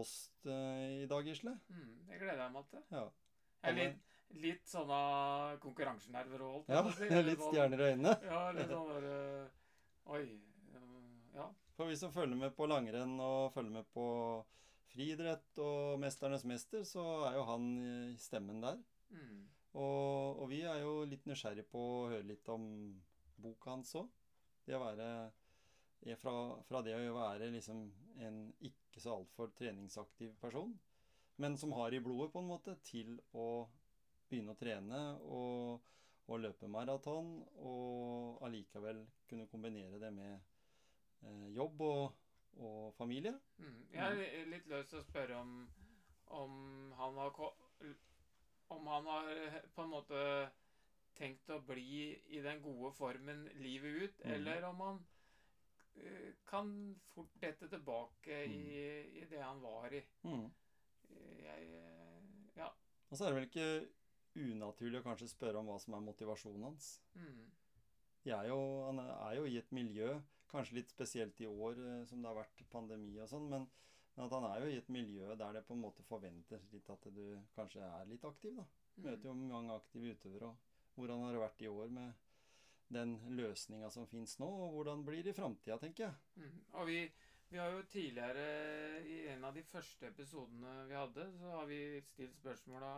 [0.00, 1.52] Post eh, i dag, Gisle.
[1.68, 2.84] Mm, det gleder jeg meg til.
[2.94, 3.02] Ja.
[3.60, 5.00] Jeg er litt, litt sånne
[5.60, 6.70] konkurransenerver og alt.
[6.72, 7.08] ja si.
[7.30, 8.14] litt stjerner i øynene.
[8.24, 9.58] Ja, litt sånn der eh,
[10.16, 10.22] Oi.
[10.72, 10.86] eh,
[11.36, 11.50] Ja.
[11.76, 14.06] For vi som følger med på langrenn og følger med på
[14.90, 17.68] friidrett og 'Mesternes mester', så er jo han
[18.18, 18.80] stemmen der.
[19.12, 19.44] Mm.
[19.74, 22.64] Og, og vi er jo litt nysgjerrig på å høre litt om
[23.38, 24.08] boka hans òg.
[24.66, 25.10] Det å være
[26.18, 26.32] fra,
[26.66, 27.84] fra det å være liksom
[28.24, 30.72] en ikke så altfor treningsaktiv person,
[31.40, 33.66] men som har i blodet, på en måte, til å
[34.28, 35.92] begynne å trene og,
[36.28, 42.18] og løpe maraton, og allikevel kunne kombinere det med eh, jobb og,
[42.60, 43.34] og familie.
[43.58, 43.78] Mm.
[43.94, 45.60] Jeg er litt løs til å spørre om
[46.30, 47.38] om han har
[48.70, 49.30] Om han har
[49.74, 50.18] på en måte
[51.18, 54.30] tenkt å bli i den gode formen livet ut, mm.
[54.34, 55.00] eller om han
[56.50, 56.70] kan
[57.14, 58.64] fort dette tilbake i,
[59.20, 60.02] i det han var i.
[60.26, 60.48] Mm.
[61.44, 62.68] Jeg eh, Ja.
[63.10, 66.68] Og så er det vel ikke unaturlig å kanskje spørre om hva som er motivasjonen
[66.68, 66.92] hans.
[67.14, 67.48] Mm.
[68.30, 70.12] Er jo, han er jo i et miljø,
[70.50, 73.68] kanskje litt spesielt i år eh, som det har vært pandemi og sånn, men,
[74.16, 76.90] men at han er jo i et miljø der det på en måte forventes litt
[76.90, 77.24] at du
[77.56, 78.66] kanskje er litt aktiv, da.
[78.96, 79.04] Mm.
[79.06, 82.26] Møter jo mange aktive utøvere, og hvordan har det vært i år med
[82.90, 86.14] den løsninga som fins nå, og hvordan blir det i framtida, tenker jeg.
[86.36, 86.60] Mm.
[86.80, 87.00] Og vi,
[87.50, 88.46] vi har jo tidligere,
[89.06, 91.80] i en av de første episodene vi hadde, så har vi
[92.10, 92.92] stilt spørsmåla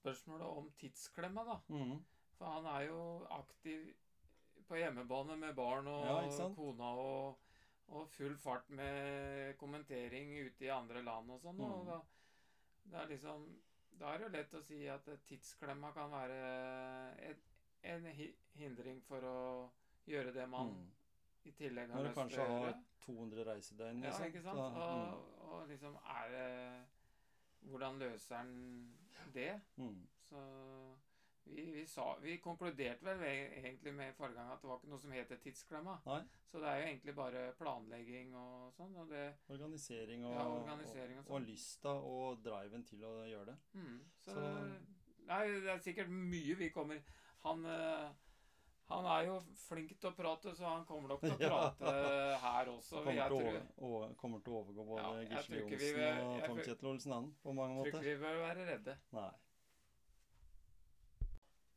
[0.00, 1.58] spørsmålet om tidsklemma, da.
[1.68, 1.98] Mm.
[2.38, 3.00] For han er jo
[3.36, 3.90] aktiv
[4.68, 7.40] på hjemmebane med barn og Ja, kona og,
[7.90, 11.60] og full fart med kommentering ute i andre land og sånn.
[11.60, 11.86] Og Mm.
[11.90, 12.00] da,
[12.84, 13.48] det er liksom
[14.00, 16.36] Da er det jo lett å si at tidsklemma kan være
[17.28, 17.49] et,
[17.82, 18.04] en
[18.54, 19.70] hindring for å
[20.06, 20.90] gjøre det man Mm.
[21.44, 22.84] i tillegg har Når du lyst til kanskje å har gjøre.
[23.06, 24.24] 200 reisedøgn, Ja, liksom.
[24.26, 24.56] ikke sant?
[24.56, 26.86] Da- Og, og liksom er det
[27.62, 28.92] Hvordan løser han
[29.34, 29.60] det?
[29.76, 29.84] mm.
[29.84, 30.06] Mm.
[30.30, 30.96] Så
[31.44, 34.88] vi, vi, sa, vi konkluderte vel e- egentlig med forrige gang at det var ikke
[34.88, 35.98] noe som heter tidsklemma.
[36.06, 36.22] Nei.
[36.46, 38.96] Så det er jo egentlig bare planlegging og sånn.
[38.96, 41.46] Og det Organisering og, Ja, organisering og og, og sånn.
[41.50, 43.56] lysta og driven til å gjøre det.
[43.74, 44.80] mm, så, Så-
[45.26, 47.00] Nei, det er sikkert mye vi kommer
[47.44, 48.08] Han eh,
[48.90, 49.36] han er jo
[49.68, 51.58] flink til å prate, så han kommer nok til å Ja.
[51.78, 51.92] prate
[52.42, 52.96] her også.
[53.04, 53.86] Kommer jeg til, tror.
[53.86, 56.40] over, kommer til å overgå både Ja, jeg Gisle tror ikke vi Johnsen vil- og
[56.46, 57.90] Tom tror- Kjetil Olsen han, på mange måter.
[57.94, 58.96] Tror ikke vi bør være redde.
[59.14, 59.28] Nei.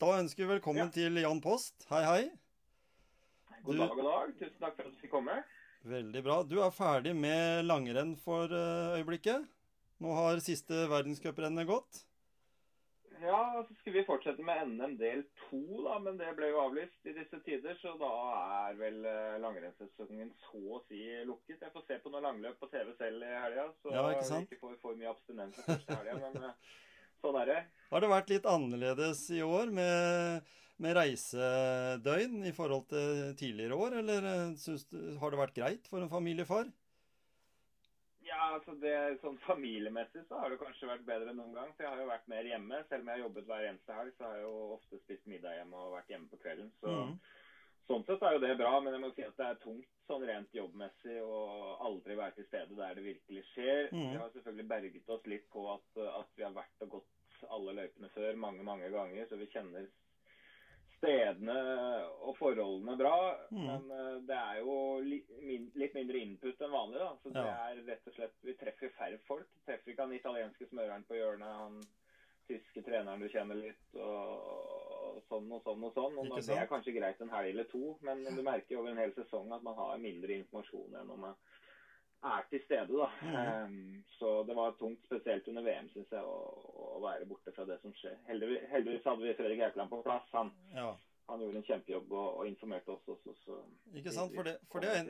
[0.03, 0.89] Da ønsker vi velkommen Ja.
[0.91, 1.85] til Jan Post.
[1.89, 2.23] Hei, hei.
[3.63, 4.33] God Du- dag, god dag.
[4.39, 5.37] Tusen takk for at du fikk komme.
[5.85, 6.43] Veldig bra.
[6.43, 9.45] Du er ferdig med langrenn for eh, øyeblikket.
[10.01, 12.03] Nå har siste verdenscuprennet gått.
[13.23, 17.07] Ja, så skulle vi fortsette med NM del to, da, men det ble jo avlyst
[17.07, 17.77] i disse tider.
[17.79, 18.09] Så da
[18.67, 21.61] er vel eh, langrennssesongen så å si lukket.
[21.61, 24.51] Jeg får se på noe langløp på TV selv i helga, så Ja, ikke sant?
[24.51, 26.17] vi ikke får for mye abstinens første helga.
[26.25, 26.75] Men eh,
[27.23, 27.61] sånn er det.
[27.93, 30.53] Har det vært litt annerledes i år med,
[30.83, 36.03] med reisedøgn i forhold til tidligere år, eller eh, du, har det vært greit for
[36.03, 36.67] en familiefar?
[38.33, 41.71] Ja, altså det, sånn Familiemessig så har det kanskje vært bedre enn noen gang.
[41.75, 42.81] For jeg har jo vært mer hjemme.
[42.89, 45.57] Selv om jeg har jobbet hver eneste helg, så har jeg jo ofte spist middag
[45.59, 46.71] hjemme og vært hjemme på kvelden.
[46.81, 47.15] Så mm.
[47.91, 48.73] sånn sett er jo det bra.
[48.81, 51.41] Men jeg må si at det er tungt sånn rent jobbmessig å
[51.87, 53.91] aldri være til stede der det virkelig skjer.
[53.93, 54.07] Mm.
[54.07, 55.89] Vi har selvfølgelig berget oss litt på at,
[56.23, 57.11] at vi har vært og gått
[57.53, 59.29] alle løypene før mange, mange ganger.
[59.29, 59.87] Så vi kjenner
[61.03, 61.55] stedene
[62.23, 63.15] og forholdene bra.
[63.51, 63.65] Mm.
[63.67, 67.01] Men eh, det er jo litt mindre input enn vanlig.
[67.03, 67.11] da.
[67.23, 67.57] Så det Ja.
[67.69, 69.45] er rett og slett, Vi treffer færre folk.
[69.59, 71.81] Vi treffer ikke han italienske smøreren på hjørnet, han
[72.47, 76.17] tyske treneren du kjenner litt, og sånn og sånn og sånn.
[76.19, 79.13] Og det er kanskje greit en helg eller to, men du merker over en hel
[79.15, 81.35] sesong at man har mindre informasjon enn om man
[82.23, 82.97] er til stede.
[82.97, 83.09] da.
[83.21, 83.37] Mhm.
[83.65, 86.37] Um, så det var tungt, spesielt under VM, syns jeg, å,
[86.97, 88.15] å være borte fra det som skjer.
[88.29, 90.27] Heldigvis, heldigvis hadde vi Fredrik Haukeland på plass.
[90.37, 90.91] Han, Ja,
[91.27, 93.35] han gjorde en kjempejobb og, og informerte oss også.
[93.45, 93.59] Så
[93.95, 94.35] ikke sant?
[94.35, 95.09] For det, for det er en.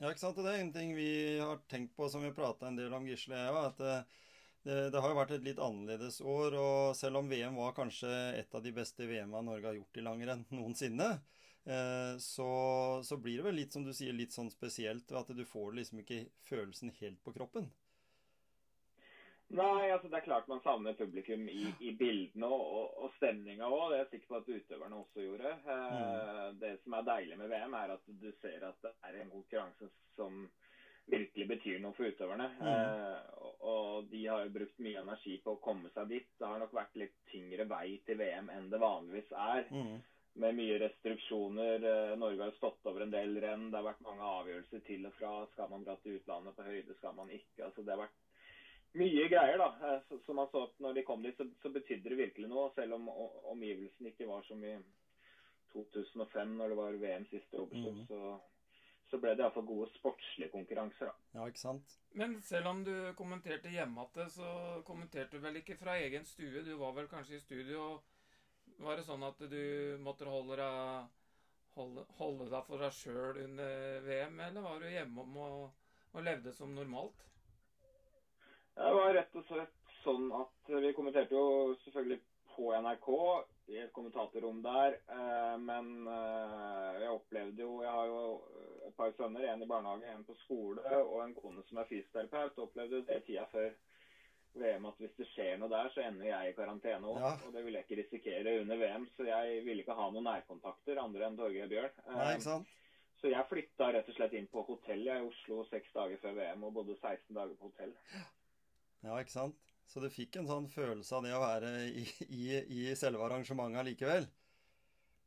[0.00, 0.40] Ja, ikke sant?
[0.40, 3.36] Det er en ting vi har tenkt på som vi prata en del om, Gisle
[3.36, 4.20] og jeg, at eh,
[4.64, 8.08] det, det har jo vært et litt annerledes år, og selv om VM var kanskje
[8.38, 11.10] et av de beste VM-ene Norge har gjort i langrenn noensinne,
[12.18, 12.50] så,
[13.06, 16.02] så blir det vel litt som du sier, litt sånn spesielt at du får liksom
[16.02, 17.70] ikke følelsen helt på kroppen.
[19.50, 23.66] Nei, altså det er klart man savner publikum i, i bildene og, og, og stemninga
[23.66, 23.88] òg.
[23.90, 25.54] Det er jeg sikker på at utøverne også gjorde.
[25.66, 26.60] Mm.
[26.60, 29.90] Det som er deilig med VM, er at du ser at det er en konkurranse
[30.14, 30.44] som
[31.10, 32.46] virkelig betyr noe for utøverne.
[32.62, 36.30] Eh, og, og de har jo brukt mye energi på å komme seg dit.
[36.38, 39.66] Det har nok vært litt tyngre vei til VM enn det vanligvis er.
[39.74, 39.98] Mm.
[40.38, 41.82] Med mye restriksjoner.
[41.90, 43.70] Eh, Norge har stått over en del renn.
[43.70, 45.32] Det har vært mange avgjørelser til og fra.
[45.54, 47.64] Skal man dra til utlandet på høyde, skal man ikke?
[47.66, 48.20] Altså det har vært
[49.00, 49.70] mye greier, da.
[49.88, 52.48] Eh, så- Som man så at når de kom dit, så, så betydde det virkelig
[52.48, 52.70] noe.
[52.74, 53.08] Selv om
[53.54, 54.76] omgivelsene ikke var som i
[55.72, 58.06] 2005, når det var VM siste Oberstdorf, mm.
[58.06, 58.40] så,
[59.10, 61.10] så ble det iallfall gode sportslige konkurranser.
[61.10, 61.14] da.
[61.34, 61.96] Ja, ikke sant?
[62.14, 66.64] Men selv om du kommenterte hjemme så kommenterte du vel ikke fra egen stue.
[66.66, 67.82] Du var vel kanskje i studio.
[67.92, 68.02] og
[68.80, 71.10] Var det sånn at du måtte holde deg,
[71.76, 76.24] holde, holde deg for deg sjøl under VM, eller var du hjemme om og, og
[76.24, 77.26] levde som normalt?
[78.78, 82.22] Det var rett og slett sånn at vi kommenterte jo selvfølgelig
[82.54, 83.08] på NRK
[83.70, 84.96] i et kommentatorrom der.
[85.12, 88.22] eh, Men eh, jeg opplevde jo Jeg har jo
[88.88, 92.58] et par sønner, en i barnehage, en på skole og en kone som er fysioterapeut.
[92.64, 93.70] Opplevde jo det tida før
[94.58, 97.20] VM at hvis det skjer noe der, så ender jeg i karantene òg.
[97.22, 97.32] Ja.
[97.46, 101.00] Og det vil jeg ikke risikere under VM, så jeg ville ikke ha noen nærkontakter
[101.02, 102.04] andre enn Torgeir Bjørn.
[102.16, 102.76] Nei, ikke sant?
[103.20, 106.38] Så jeg flytta rett og slett inn på hotell jeg, i Oslo seks dager før
[106.38, 107.92] VM og bodde 16 dager på hotell.
[109.04, 109.58] Ja, ikke sant?
[109.90, 113.90] Så du fikk en sånn følelse av det å være i, i, i selve arrangementet
[113.90, 114.28] likevel.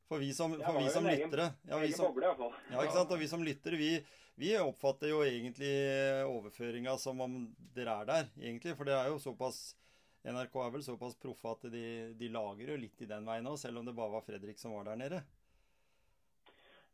[0.09, 3.13] For vi som, for vi som lyttere ja, vi som, ja, ikke sant?
[3.13, 3.91] Og vi som lyttere, vi,
[4.35, 5.71] vi oppfatter jo egentlig
[6.25, 7.37] overføringa som om
[7.75, 8.75] dere er der, egentlig.
[8.77, 9.75] For det er jo såpass
[10.23, 11.85] NRK er vel såpass proffe at de,
[12.15, 14.71] de lager jo litt i den veien òg, selv om det bare var Fredrik som
[14.77, 15.23] var der nede.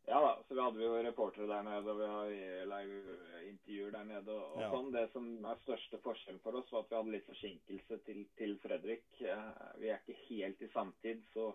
[0.08, 4.34] Ja da, så vi hadde jo reportere der nede, og vi har live-intervjuer der nede.
[4.34, 4.70] og, Ja.
[4.72, 4.90] sånn.
[4.90, 8.56] Det som er største forskjellen for oss, var at vi hadde litt forsinkelse til, til
[8.58, 9.04] Fredrik.
[9.20, 11.54] Eh, Vi er ikke helt i samtid, så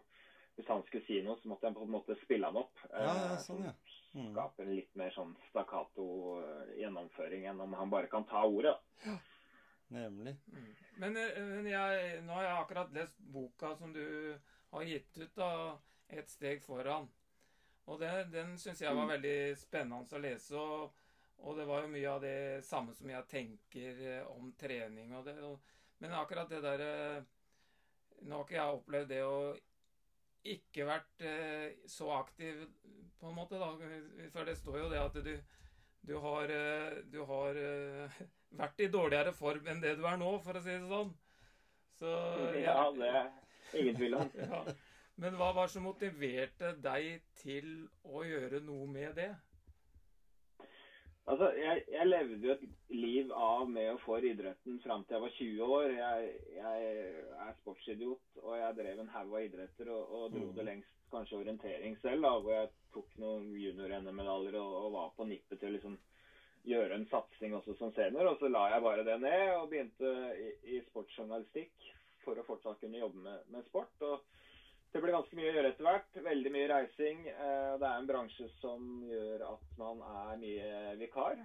[0.55, 2.79] hvis han skulle si noe, så måtte jeg på en måte spille han opp.
[2.89, 3.73] Ja, ja, eh, sånn, ja.
[4.15, 4.29] Mm.
[4.31, 6.05] Skape en litt mer sånn stakkato
[6.39, 8.77] eh, gjennomføring enn om han bare kan ta ordet.
[9.91, 10.37] Nemlig.
[10.53, 10.69] Mm.
[11.03, 14.05] Men, eh, men jeg, nå har jeg akkurat lest boka som du
[14.71, 15.51] har gitt ut, da,
[16.07, 17.07] 'Et steg foran'.
[17.85, 20.55] Og det, den syns jeg var veldig spennende å lese.
[20.57, 20.91] Og,
[21.41, 25.35] og det var jo mye av det samme som jeg tenker om trening og det.
[25.43, 25.59] Og,
[25.99, 27.25] men akkurat det derre
[28.25, 29.39] Nå har ikke jeg opplevd det å
[30.45, 32.65] ikke vært eh, så aktiv,
[33.19, 33.71] på en måte, da.
[34.33, 35.31] For det står jo det at du,
[36.05, 38.19] du har, eh, du har eh,
[38.61, 41.13] vært i dårligere form enn det du er nå, for å si det sånn.
[41.99, 42.11] Så
[42.67, 43.31] Ja, det er
[43.81, 44.31] ingen tvil om.
[44.43, 44.61] ja.
[45.21, 49.31] Men hva var det som motiverte deg til å gjøre noe med det?
[51.25, 55.23] Altså, jeg, jeg levde jo et liv av med og for idretten fram til jeg
[55.23, 55.93] var 20 år.
[55.95, 56.89] Jeg, jeg
[57.47, 60.53] er sportsidiot, og jeg drev en haug av idretter og, og dro Mm.
[60.59, 65.25] det lengst kanskje orientering selv, da, hvor jeg tok noen junior-NM-medaljer og, og var på
[65.25, 65.97] nippet til å liksom
[66.65, 68.29] gjøre en satsing også som senior.
[68.29, 71.89] Og så la jeg bare det ned og begynte i, i sportsjournalistikk
[72.25, 73.93] for å fortsatt kunne jobbe med, med sport.
[74.05, 74.44] og
[74.95, 76.17] det blir ganske mye å gjøre etter hvert.
[76.23, 77.25] Veldig mye reising.
[77.27, 81.35] Eh, Det er en bransje som gjør at man er mye vikar.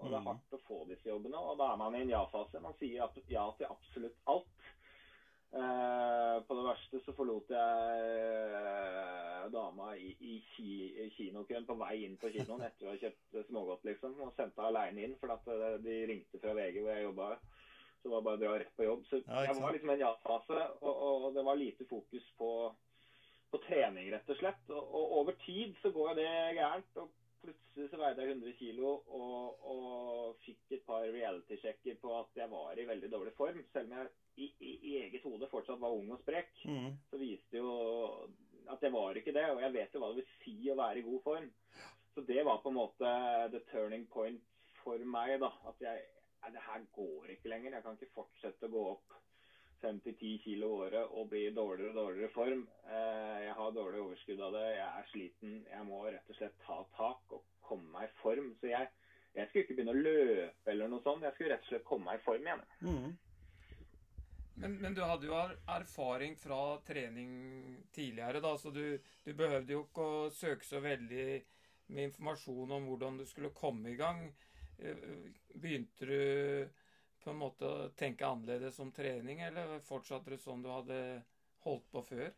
[0.00, 0.26] Og det er Mm.
[0.26, 1.38] hardt å få disse jobbene.
[1.38, 2.60] Og da er man i en ja-fase.
[2.60, 4.44] Man sier ja til absolutt alt.
[5.52, 7.60] Eh, På det verste så forlot jeg
[8.58, 10.42] eh, dama i, i,
[11.16, 14.20] kinokøen på vei inn på kinoen etter å ha kjøpt smågodt, liksom.
[14.20, 15.44] Og sendte henne aleine inn, for at
[15.82, 17.38] de ringte fra VG hvor jeg jobba.
[18.00, 19.02] Så det var bare å dra rett på jobb.
[19.10, 22.50] Så Ja, jeg var liksom i en ja-fase, og, og det var lite fokus på,
[23.52, 24.62] på trening, rett og slett.
[24.72, 26.96] Og, og over tid så går det gærent.
[26.96, 32.36] og Plutselig så veide jeg 100 kg og, og fikk et par reality-sjekker på at
[32.36, 33.62] jeg var i veldig dårlig form.
[33.72, 36.90] Selv om jeg i, i, i eget hode fortsatt var ung og sprek, Mm.
[37.10, 37.70] så viste jo
[38.68, 39.46] at jeg var ikke det.
[39.54, 41.48] Og jeg vet jo hva det vil si å være i god form.
[42.14, 43.14] Så det var på en måte
[43.54, 44.40] the turning point
[44.82, 45.38] for meg.
[45.40, 46.04] da, At jeg
[46.40, 47.74] Nei, det her går ikke lenger.
[47.76, 49.16] Jeg kan ikke fortsette å gå opp
[49.82, 52.66] 5-10 kilo året og bli i dårligere og dårligere form.
[52.88, 54.64] Eh, Jeg har dårlig overskudd av det.
[54.76, 55.54] Jeg er sliten.
[55.70, 58.52] Jeg må rett og slett ta tak og komme meg i form.
[58.60, 58.88] Så jeg,
[59.36, 61.24] jeg skulle ikke begynne å løpe eller noe sånt.
[61.24, 62.64] Jeg skulle rett og slett komme meg i form igjen.
[62.84, 63.10] Mm.
[64.60, 67.30] Men, men du hadde jo er- erfaring fra trening
[67.96, 71.26] tidligere, da, så du, du behøvde jo ikke å søke så veldig
[71.90, 74.26] med informasjon om hvordan du skulle komme i gang.
[74.80, 74.96] Eh,
[75.60, 76.68] Begynte du
[77.20, 81.00] på en måte å tenke annerledes om trening, eller fortsatte du sånn du hadde
[81.66, 82.30] holdt på før?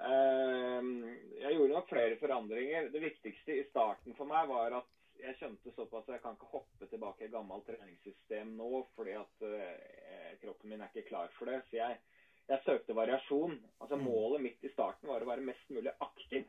[0.00, 0.94] Ehm,
[1.38, 2.88] Jeg gjorde nok flere forandringer.
[2.90, 4.90] Det viktigste i starten for meg var at
[5.20, 9.44] jeg skjønte såpass at jeg kan ikke hoppe tilbake i gammelt treningssystem nå, fordi at
[9.46, 11.60] eh, kroppen min er ikke klar for det.
[11.68, 12.00] Så jeg,
[12.48, 13.58] jeg søkte variasjon.
[13.78, 14.06] Altså Mm.
[14.08, 16.48] Målet mitt i starten var å være mest mulig aktiv.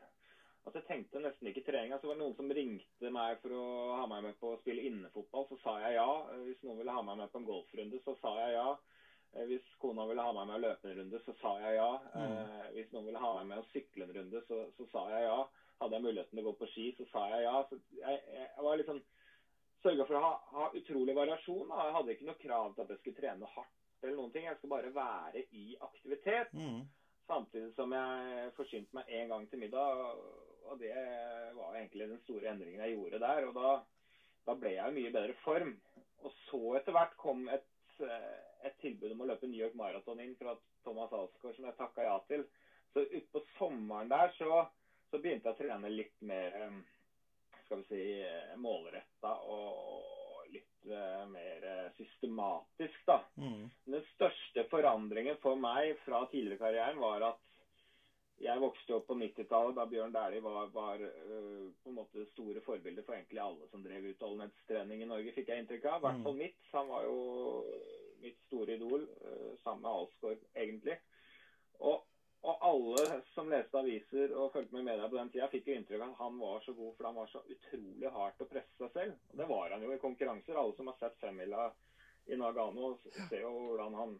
[0.66, 1.92] Altså Jeg tenkte nesten ikke trening.
[1.94, 3.66] Altså, det var noen som ringte meg for å
[4.00, 6.08] ha meg med på å spille innefotball, så sa jeg ja.
[6.42, 8.66] Hvis noen ville ha meg med på en golfrunde, så sa jeg ja.
[9.36, 11.92] Eh, Hvis kona ville ha meg med å løpe en runde, så sa jeg ja.
[12.16, 12.34] Mm.
[12.74, 15.38] Hvis noen ville ha meg med å sykle en runde, så, så sa jeg ja.
[15.76, 17.56] Hadde jeg muligheten til å gå på ski, så sa jeg ja.
[17.70, 19.02] Så jeg, jeg, jeg var liksom
[19.86, 21.70] sørga for å ha, ha utrolig variasjon.
[21.70, 21.86] Da.
[21.86, 24.46] Jeg hadde ikke noe krav til at jeg skulle trene hardt eller noen ting.
[24.48, 26.52] Jeg skulle bare være i aktivitet.
[26.56, 26.82] Mm.
[27.26, 30.02] Samtidig som jeg forsynte meg én gang til middag.
[30.70, 30.94] Og det
[31.56, 33.48] var egentlig den store endringen jeg gjorde der.
[33.48, 33.70] Og da,
[34.48, 35.74] da ble jeg i mye bedre form.
[36.24, 37.68] Og så etter hvert kom et,
[38.02, 38.34] eh,
[38.66, 40.56] et tilbud om å løpe New York Marathon inn fra
[40.86, 42.46] Thomas Alsgaard, som jeg takka ja til.
[42.94, 44.66] Så utpå sommeren der så,
[45.10, 46.78] så begynte jeg å trene litt mer eh,
[47.66, 48.02] skal vi si,
[48.62, 50.14] målretta og
[50.52, 53.18] litt eh, mer eh, systematisk, da.
[53.40, 53.66] Mm.
[53.90, 57.42] Den største forandringen for meg fra tidligere i karrieren var at
[58.38, 62.60] jeg vokste opp på 90-tallet da Bjørn Dæhlie var, var uh, på en måte store
[62.60, 66.02] forbilder for egentlig alle som drev utholdenhetstrening i Norge, fikk jeg inntrykk av.
[66.02, 66.26] I hvert Mm.
[66.26, 66.58] fall mitt.
[66.72, 67.16] Han var jo
[68.20, 70.98] mitt store idol, uh, sammen med Alsgaard, egentlig.
[71.80, 72.04] Og,
[72.46, 75.78] og alle som leste aviser og fulgte med i media på den tida, fikk jo
[75.80, 78.76] inntrykk av at han var så god, for han var så utrolig hardt å presse
[78.78, 79.18] seg selv.
[79.32, 80.60] Og det var han jo i konkurranser.
[80.60, 81.70] Alle som har sett femmila
[82.26, 82.98] i Nagano,
[83.30, 84.16] ser jo hvordan han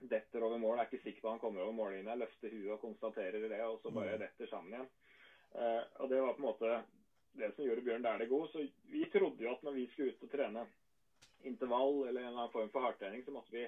[0.00, 0.76] detter over mål.
[0.76, 3.60] Jeg er ikke sikker på at han kommer over mållinja, løfter huet og konstaterer det,
[3.64, 4.20] og så bare Mm.
[4.20, 4.88] detter sammen igjen.
[5.56, 6.82] Uh, og Det var på en måte
[7.36, 8.48] det som gjorde Bjørn Dæhlie god.
[8.52, 10.66] Så vi trodde jo at når vi skulle ut og trene
[11.44, 13.66] intervall eller en eller annen form for hardtrening, så måtte vi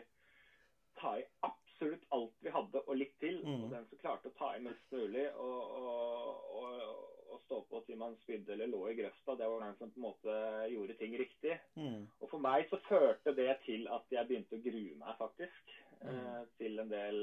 [0.99, 3.41] ta i absolutt alt vi hadde, og litt til.
[3.45, 3.65] Mm.
[3.65, 7.81] Og den som klarte å ta i mest mulig og, og, og, og stå på
[7.87, 10.39] til man spydde eller lå i grøfta, det var den som på en måte
[10.73, 11.59] gjorde ting riktig.
[11.77, 12.09] Mm.
[12.21, 15.77] Og for meg så førte det til at jeg begynte å grue meg, faktisk.
[15.99, 16.15] Mm.
[16.15, 17.19] Eh, til en del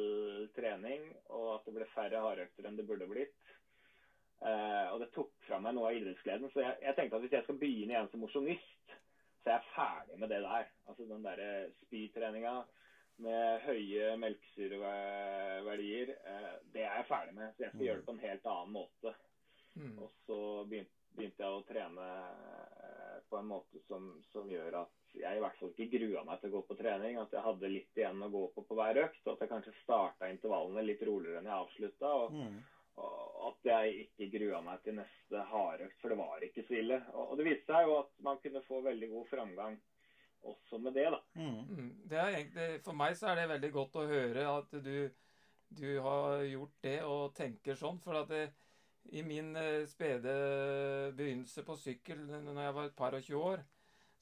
[0.56, 3.38] trening, og at det ble færre hardøkter enn det burde blitt.
[4.44, 6.50] Eh, og det tok fra meg noe av idrettsgleden.
[6.52, 8.98] Så jeg, jeg tenkte at hvis jeg skal begynne igjen som mosjonist,
[9.46, 10.68] så er jeg ferdig med det der.
[10.90, 11.52] Altså den derre
[11.86, 12.56] spytreninga
[13.24, 17.54] med høye melkesyreverdier, eh, det er jeg ferdig med.
[17.56, 17.86] Så jeg skal Mm.
[17.88, 19.16] gjøre det på en helt annen måte.
[19.76, 19.98] Mm.
[20.04, 22.08] Og så begynte, begynte jeg å trene
[22.84, 26.40] eh, på en måte som, som gjør at jeg i hvert fall ikke grua meg
[26.42, 27.18] til å gå på trening.
[27.22, 29.22] At jeg hadde litt igjen å gå på på hver økt.
[29.26, 32.14] Og at jeg kanskje starta intervallene litt roligere enn jeg avslutta.
[32.26, 32.64] Og, Mm.
[32.98, 37.02] og at jeg ikke grua meg til neste hardøkt, for det var ikke så ille.
[37.14, 39.78] Og, og det viste seg jo at man kunne få veldig god framgang
[40.46, 41.20] også med det, da.
[41.36, 41.62] Mm.
[41.76, 41.92] Mm.
[42.08, 45.10] Det er egentlig, for meg så er det veldig godt å høre at du,
[45.80, 47.98] du har gjort det og tenker sånn.
[48.04, 48.44] For at det,
[49.12, 50.34] i min eh, spede
[51.18, 53.64] begynnelse på sykkel når jeg var et par og tjue år,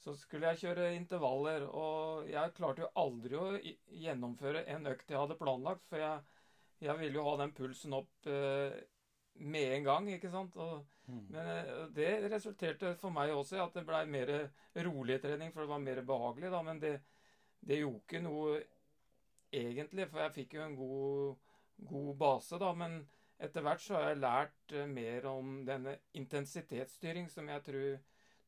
[0.03, 1.65] så skulle jeg kjøre intervaller.
[1.69, 3.51] Og jeg klarte jo aldri å
[4.03, 6.23] gjennomføre en økt jeg hadde planlagt, for jeg,
[6.83, 8.75] jeg ville jo ha den pulsen opp eh,
[9.39, 10.59] med en gang, ikke sant.
[10.61, 11.25] Og, Mm.
[11.33, 14.29] men eh, det resulterte for meg også i at det blei mer
[14.85, 16.61] rolig trening, for det var mer behagelig, da.
[16.63, 16.93] Men det,
[17.59, 18.53] det gjorde ikke noe
[19.51, 21.49] egentlig, for jeg fikk jo en god,
[21.91, 22.71] god base, da.
[22.79, 22.95] Men
[23.43, 27.99] etter hvert så har jeg lært eh, mer om denne intensitetsstyring, som jeg tror,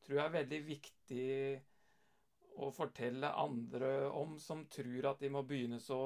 [0.06, 1.28] tror jeg er veldig viktig
[2.62, 6.00] å fortelle andre om som tror at de må begynne så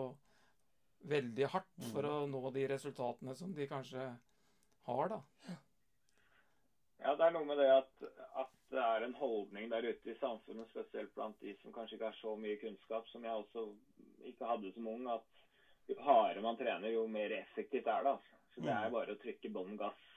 [1.11, 4.07] veldig hardt for å nå de resultatene som de kanskje
[4.89, 5.21] har, da.
[7.01, 8.09] Ja, det er noe med det at,
[8.43, 12.11] at det er en holdning der ute i samfunnet, spesielt blant de som kanskje ikke
[12.11, 13.65] har så mye kunnskap, som jeg også
[14.29, 15.41] ikke hadde som ung, at
[15.89, 18.17] jo hardere man trener, jo mer effektivt er det.
[18.19, 18.37] Altså.
[18.55, 20.10] Så det er bare å trykke bånn gass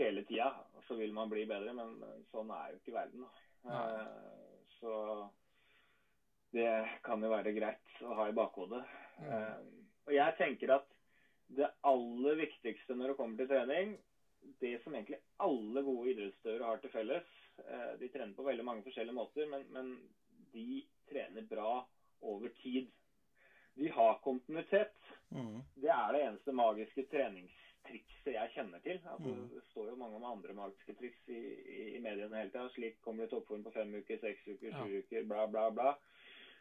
[0.00, 0.50] hele tida,
[0.86, 1.72] så vil man bli bedre.
[1.76, 1.96] Men,
[2.32, 3.26] sånn er jo ikke verden.
[3.64, 4.94] Eh, så
[6.54, 6.72] det
[7.02, 8.82] kan jo være greit å ha i bakhodet.
[9.24, 9.62] Eh,
[10.06, 10.90] og jeg tenker at
[11.54, 13.96] det aller viktigste når det kommer til trening,
[14.60, 17.28] det som egentlig alle gode idrettsutøvere har til felles
[17.64, 19.94] eh, De trener på veldig mange forskjellige måter, men, men
[20.52, 21.78] de trener bra
[22.24, 22.90] over tid.
[23.74, 24.94] De har kontinuitet.
[25.34, 25.62] Mm.
[25.74, 27.06] Det er det eneste magiske
[27.84, 29.00] treningstrikset jeg kjenner til.
[29.06, 29.48] Altså, Mm.
[29.48, 31.40] Det står jo mange om andre magiske triks i,
[31.78, 32.68] i, i mediene hele tida.
[32.68, 35.94] Slik kommer du i toppform på fem uker, seks uker, sju uker, bla, bla, bla.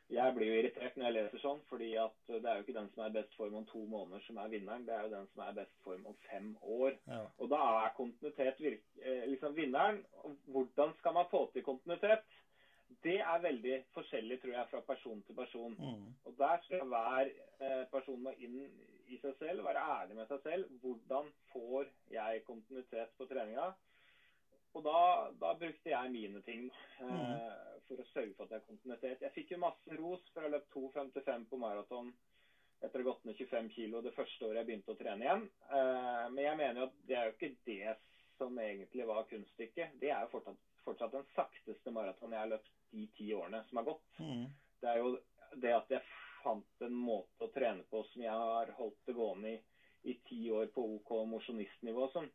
[0.09, 2.89] Jeg blir jo irritert når jeg leser sånn, fordi at det er jo ikke den
[2.93, 5.27] som er i best form om to måneder som er vinneren, det er jo den
[5.31, 6.97] som er i best form om fem år.
[7.07, 7.21] Ja.
[7.39, 10.03] Og da er kontinuitet eh, liksom vinneren.
[10.45, 12.27] Hvordan skal man få til kontinuitet?
[13.03, 15.75] det er veldig forskjellig, tror jeg, fra person til person.
[15.79, 16.13] Mm.
[16.25, 18.59] Og der skal hver eh, person må inn
[19.13, 20.69] i seg selv, være ærlig med seg selv.
[20.83, 23.71] Hvordan får jeg kontinuitet på treninga?
[24.73, 24.99] Og da,
[25.37, 26.65] da brukte jeg mine ting
[27.05, 29.21] eh, for å sørge for at jeg har kontinuitet.
[29.21, 32.09] Jeg fikk jo masse ros for ha løpt 2,55 på maraton
[32.83, 35.45] etter å ha gått ned 25 kg det første året jeg begynte å trene igjen.
[35.69, 37.93] Eh, men jeg mener jo at det er jo ikke det
[38.39, 39.93] som egentlig var kunststykket.
[40.01, 43.79] Det er jo fortsatt, fortsatt den sakteste maratonen jeg har løpt de ti årene som
[43.79, 44.03] har gått.
[44.17, 44.47] Mm.
[44.81, 45.13] Det er jo
[45.61, 46.01] det at jeg
[46.43, 49.59] fant en måte å trene på som jeg har holdt det gående i,
[50.11, 52.07] i ti år på OK mosjonistnivå.
[52.13, 52.29] Sånn.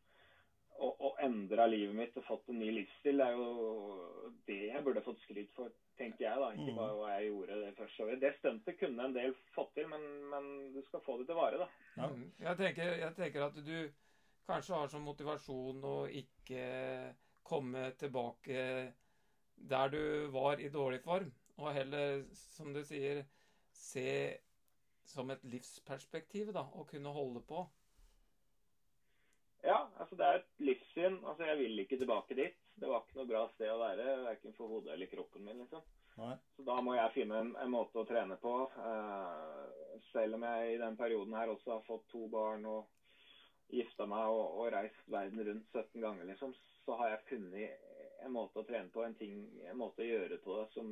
[0.79, 3.19] Og, og endra livet mitt og fått en ny livsstil.
[3.19, 6.43] Det er jo det jeg burde fått skryt for, tenker jeg.
[6.43, 8.21] da, Ikke bare hva jeg gjorde det første året.
[8.21, 11.65] Det stuntet kunne en del fått til, men, men du skal få det til vare,
[11.65, 11.67] da.
[11.97, 12.07] Ja.
[12.13, 12.29] Mm.
[12.45, 13.75] Jeg, tenker, jeg tenker at du
[14.49, 16.63] kanskje har som motivasjon å ikke
[17.49, 18.63] komme tilbake
[19.69, 23.25] der du var i dårlig form, og heller, som du sier,
[23.79, 24.09] se
[25.09, 27.63] som et livsperspektiv, da, og kunne holde på.
[29.63, 31.17] Ja, altså det er et livssyn.
[31.25, 32.59] Altså Jeg vil ikke tilbake dit.
[32.79, 35.63] Det var ikke noe bra sted å være, verken for hodet eller kroppen min.
[35.63, 35.83] liksom.
[36.19, 36.35] Nei.
[36.55, 38.53] Så da må jeg finne en, en måte å trene på.
[38.75, 42.87] Uh, selv om jeg i den perioden her også har fått to barn og
[43.69, 46.55] gifta meg og, og reist verden rundt 17 ganger, liksom,
[46.85, 50.39] så har jeg funnet en måte å trene på, en, ting, en måte å gjøre
[50.43, 50.89] på det som,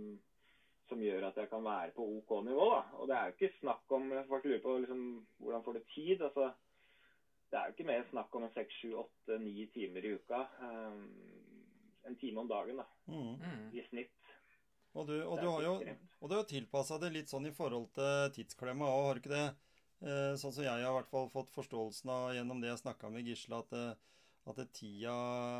[0.89, 2.70] som gjør at jeg kan være på OK nivå.
[2.74, 2.84] da.
[3.00, 5.03] Og det er jo ikke snakk om Folk lurer på liksom,
[5.44, 6.22] hvordan får du tid.
[6.22, 6.53] altså
[7.47, 10.41] det er jo ikke mer snakk om en seks, sju, åtte, ni timer i uka.
[10.60, 11.06] Um,
[12.08, 13.38] en time om dagen, da, Mm.
[13.39, 13.69] Mm.
[13.71, 14.12] i snitt.
[14.93, 15.73] Og du, og du har jo
[16.21, 19.36] og du har tilpassa det litt sånn i forhold til tidsklemma òg, har du ikke
[19.36, 19.47] det?
[20.02, 23.10] Eh, sånn som jeg har i hvert fall fått forståelsen av gjennom det jeg snakka
[23.13, 23.93] med Gisle, at, eh,
[24.50, 25.13] at det tida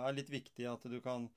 [0.10, 0.66] er litt viktig.
[0.70, 1.30] At du kan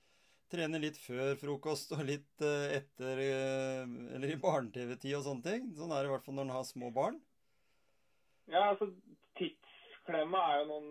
[0.53, 3.85] trene litt før frokost og litt eh, etter eh,
[4.17, 5.69] Eller i barne-TV-tid og sånne ting.
[5.79, 7.21] Sånn er det i hvert fall når en har små barn.
[8.51, 8.91] Ja, altså
[9.39, 10.91] tidsklemma er jo noen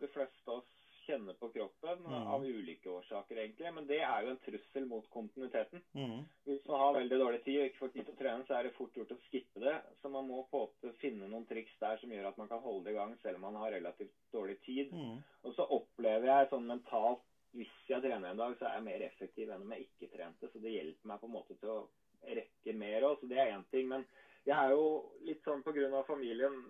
[0.00, 2.26] de fleste av oss kjenner på kroppen, Mm.
[2.28, 3.70] av ulike årsaker egentlig.
[3.74, 5.82] Men det er jo en trussel mot kontinuiteten.
[5.96, 6.20] Mm.
[6.46, 8.62] Hvis man har veldig dårlig tid og ikke får tid til å trene, så er
[8.68, 9.74] det fort gjort å skippe det.
[10.02, 12.84] Så man må på en finne noen triks der som gjør at man kan holde
[12.84, 14.92] det i gang selv om man har relativt dårlig tid.
[14.92, 15.18] Mm.
[15.44, 17.24] Og så opplever jeg sånn mentalt
[17.56, 20.50] hvis jeg trener en dag, så er jeg mer effektiv enn om jeg ikke trente.
[20.52, 21.88] Så det hjelper meg på en måte til å
[22.22, 23.18] rekke mer òg.
[23.20, 23.88] Så det er én ting.
[23.88, 24.04] Men
[24.46, 26.02] jeg er jo litt sånn pga.
[26.06, 26.60] familien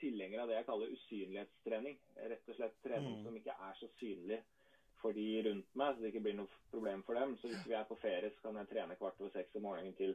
[0.00, 1.98] tilhenger av det jeg kaller usynlighetstrening.
[2.16, 3.24] Rett og slett trening Mm.
[3.24, 4.40] som ikke er så synlig
[5.00, 7.36] for de rundt meg, så det ikke blir noe problem for dem.
[7.38, 9.96] Så hvis vi er på ferie, så kan jeg trene kvart over seks om morgenen
[9.96, 10.14] til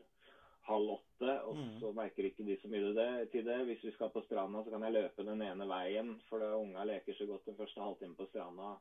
[0.68, 1.80] halv åtte, og Mm.
[1.80, 3.66] så merker ikke de så mye det, til det.
[3.66, 6.84] Hvis vi skal på stranda, så kan jeg løpe den ene veien, for da unga
[6.84, 8.78] leker så godt den første halvtimen på stranda,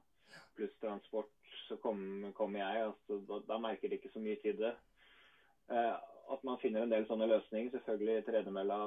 [0.57, 1.31] pluss transport,
[1.69, 2.83] så kommer kom jeg.
[2.89, 4.75] Altså, da, da merker de ikke så mye til det.
[5.71, 5.97] Eh,
[6.35, 7.71] at man finner en del sånne løsninger.
[7.73, 8.79] Selvfølgelig tredemølla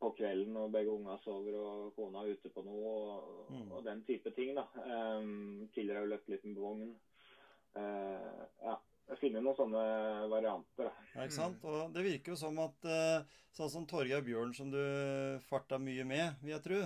[0.00, 3.72] på kvelden og begge unga sover og kona er ute på noe og, Mm.
[3.72, 4.54] og den type ting.
[4.54, 4.64] da.
[4.76, 5.20] Eh,
[5.74, 6.94] tidligere har jeg løpt litt med vogn.
[7.76, 8.76] Eh, ja,
[9.10, 9.82] jeg finner noen sånne
[10.30, 10.90] varianter.
[11.14, 11.64] Ja, ikke sant?
[11.66, 13.22] Og det virker jo som at eh,
[13.54, 14.80] sånn som Torgeir Bjørn, som du
[15.50, 16.80] farta mye med, vil jeg tro.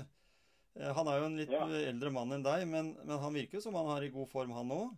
[0.76, 1.66] Eh, Han er jo en litt Ja.
[1.66, 4.70] eldre mann enn deg, men, men han virker som han har i god form, han
[4.74, 4.90] òg.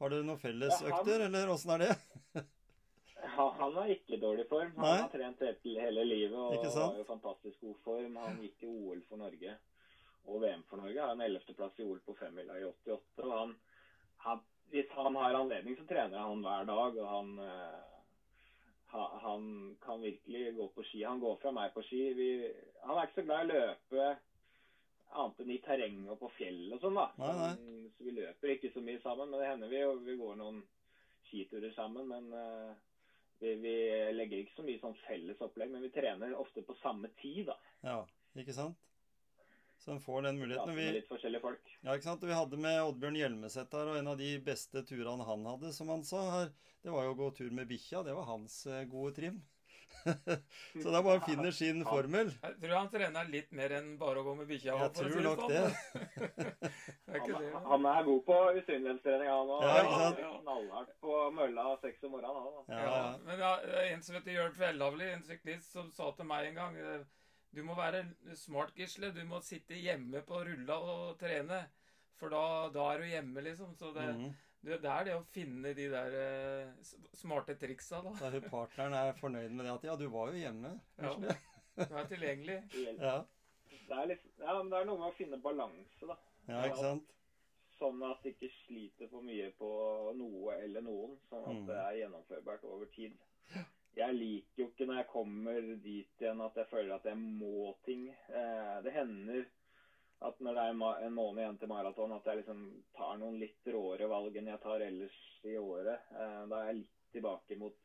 [0.00, 1.94] Har dere noen Ja, fellesøkter, eller åssen er det?
[3.20, 4.70] Ja, han er ikke i dårlig form.
[4.76, 5.00] Han Nei.
[5.02, 8.16] har trent hele, livet og har jo fantastisk god form.
[8.16, 9.56] Han gikk i OL for Norge
[10.26, 11.00] og VM for Norge.
[11.00, 13.24] Har en ellevteplass i OL på femmila i 88.
[13.26, 13.52] og han,
[14.24, 14.40] han,
[14.72, 16.96] Hvis han har anledning, så trener han hver dag.
[16.96, 17.80] og han, eh,
[19.26, 21.02] han kan virkelig gå på ski.
[21.04, 22.02] Han går fra meg på ski.
[22.16, 22.30] Vi,
[22.86, 24.10] han er ikke så glad i å løpe
[25.10, 26.98] annet enn i terreng og på fjell og sånn.
[26.98, 27.06] da.
[27.20, 27.54] Nei, nei.
[27.56, 30.38] Så, så vi løper ikke så mye sammen, men det hender vi, og vi går
[30.40, 30.60] noen
[31.30, 32.10] skiturer sammen.
[32.10, 32.76] Men uh,
[33.40, 33.74] vi, vi
[34.16, 37.50] legger ikke så mye sånn felles opplegg, men vi trener ofte på samme tid.
[37.50, 37.58] da.
[37.86, 37.98] Ja,
[38.38, 38.78] ikke sant?
[39.80, 40.74] Så en får den muligheten.
[40.76, 41.70] Vi, litt forskjellige folk.
[41.80, 42.24] ja, ikke sant?
[42.28, 45.88] Vi hadde med Oddbjørn Hjelmeset her, og en av de beste turene han hadde, som
[45.88, 46.50] han sa her,
[46.84, 48.02] det var jo å gå tur med bikkja.
[48.04, 49.40] Det var hans eh, gode trim.
[50.80, 52.30] så det er bare å finne sin formel.
[52.42, 54.76] Jeg tror han trener litt mer enn bare å gå med bikkja.
[54.80, 55.52] Jeg tror si tror nok sånn.
[55.52, 56.70] det.
[57.14, 59.64] er Han, han er god på usynlighetstrening, han òg.
[59.66, 60.10] Ja.
[60.40, 62.44] Knallhardt på mølla seks om morgenen.
[62.44, 62.74] Han, da.
[62.74, 63.52] Ja, Ja, men ja,
[63.90, 67.02] en som heter Jørn Fjellhavli, en syklist, som sa til meg en gang eh,
[67.54, 68.04] Du må være
[68.38, 69.10] smart, Gisle.
[69.16, 71.64] Du må sitte hjemme på rulla og trene.
[72.20, 73.74] For da, da er du hjemme, liksom.
[73.80, 74.30] Så det, Mhm.
[74.62, 78.12] Det, det er det å finne de der eh, smarte triksa, da.
[78.34, 80.74] Hun partneren er fornøyd med det at ja, du var jo hjemme.
[81.00, 81.14] Ja.
[81.80, 82.58] Du er tilgjengelig.
[83.00, 83.14] Ja,
[83.88, 86.16] Det er, litt, ja, men det er noe med å finne balanse, da.
[86.50, 87.16] ja ikke sant?
[87.80, 89.68] sånn at det ikke sliter for mye på
[90.18, 91.14] noe eller noen.
[91.30, 91.66] Sånn at Mm.
[91.70, 93.14] det er gjennomførbart over tid.
[93.96, 97.72] Jeg liker jo ikke når jeg kommer dit igjen at jeg føler at jeg må
[97.86, 98.02] ting.
[98.28, 99.46] Eh, det hender
[100.22, 102.60] at når det er en måned igjen til maraton, at jeg liksom
[102.96, 105.16] tar noen litt råere valg enn jeg tar ellers
[105.48, 106.02] i året.
[106.12, 107.78] Eh, da er jeg litt tilbake mot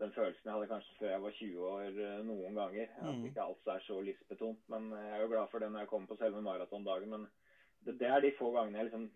[0.00, 2.92] den følelsen jeg hadde kanskje før jeg var 20 år eh, noen ganger.
[3.02, 3.24] At Mm.
[3.28, 4.62] ikke alt er så livsbetont.
[4.72, 7.10] Men jeg er jo glad for det når jeg kommer på selve maratondagen.
[7.10, 7.26] Men
[7.84, 9.10] det, det er de få gangene jeg liksom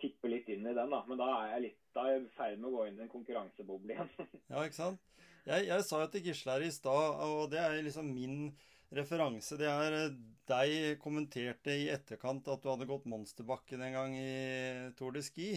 [0.00, 1.04] tipper litt inn i den, da.
[1.06, 3.02] Men da er jeg litt da er jeg i ferd med å gå inn i
[3.04, 4.10] en konkurranseboble igjen.
[4.50, 5.00] Ja, ikke sant?
[5.46, 8.48] Jeg, jeg sa jo til Gisle her i stad, og det er liksom min
[8.96, 9.56] referanse.
[9.60, 10.16] Det er eh,
[10.50, 15.48] deg kommenterte i etterkant at du hadde gått Monsterbakken en gang i Tour de Ski.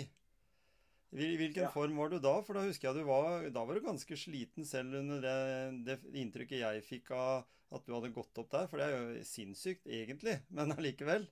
[1.18, 1.70] I hvilken Ja.
[1.72, 2.42] form var du da?
[2.44, 6.00] For da husker jeg du var, da var du ganske sliten selv under det, det
[6.20, 8.68] inntrykket jeg fikk av at du hadde gått opp der.
[8.68, 11.28] For det er jo sinnssykt, egentlig, men allikevel.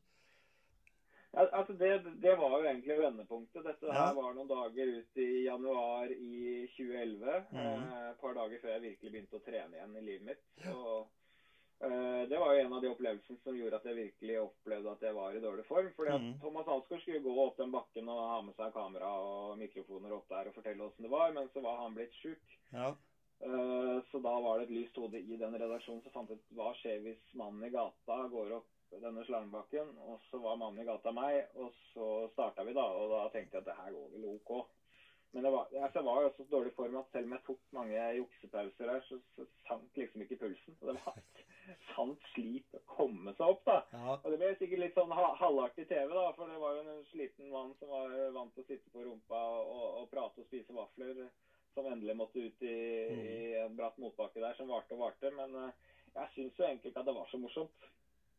[1.35, 1.89] Ja, altså det,
[2.23, 3.63] det var jo egentlig vendepunktet.
[3.65, 4.05] Dette Ja.
[4.07, 7.41] her var noen dager ut i januar i 2011.
[7.51, 7.83] Mhm.
[7.91, 10.67] eh, Et par dager før jeg virkelig begynte å trene igjen i livet mitt.
[10.71, 11.09] Og,
[11.79, 15.13] det var jo en av de opplevelsene som gjorde at jeg virkelig opplevde at jeg
[15.13, 15.91] var i dårlig form.
[15.93, 16.39] fordi at Mhm.
[16.39, 20.27] Thomas Alsgaard skulle gå opp den bakken og ha med seg kamera og mikrofoner opp
[20.29, 22.39] der og fortelle åssen det var, men så var han blitt sjuk.
[22.71, 22.95] Ja.
[23.41, 26.73] Eh, Så da var det et lyst hode i den redaksjonen som fant ut hva
[26.73, 28.65] skjer hvis mannen i gata går opp
[29.01, 32.85] denne slangbakken, Og så var mannen i gata meg, og så starta vi, da.
[32.85, 34.65] Og da tenkte jeg at det her går vel OK.
[35.35, 37.63] Men det var, altså, jeg var jo så dårlig form at selv om jeg tok
[37.75, 40.77] mange juksepauser her, så, så sank liksom ikke pulsen.
[40.79, 41.41] Og det var et
[41.95, 43.75] sant slit å komme seg opp, da.
[43.91, 44.13] ja.
[44.15, 47.51] Og det ble sikkert litt sånn halvaktig TV, da, for det var jo en sliten
[47.51, 51.25] mann som var vant til å sitte på rumpa og, og prate og spise vafler,
[51.75, 52.77] som endelig måtte ut i,
[53.11, 53.19] Mm.
[53.27, 55.29] i en bratt motbakke der som varte og varte.
[55.35, 57.89] Men eh, jeg syns jo egentlig ikke at det var så morsomt,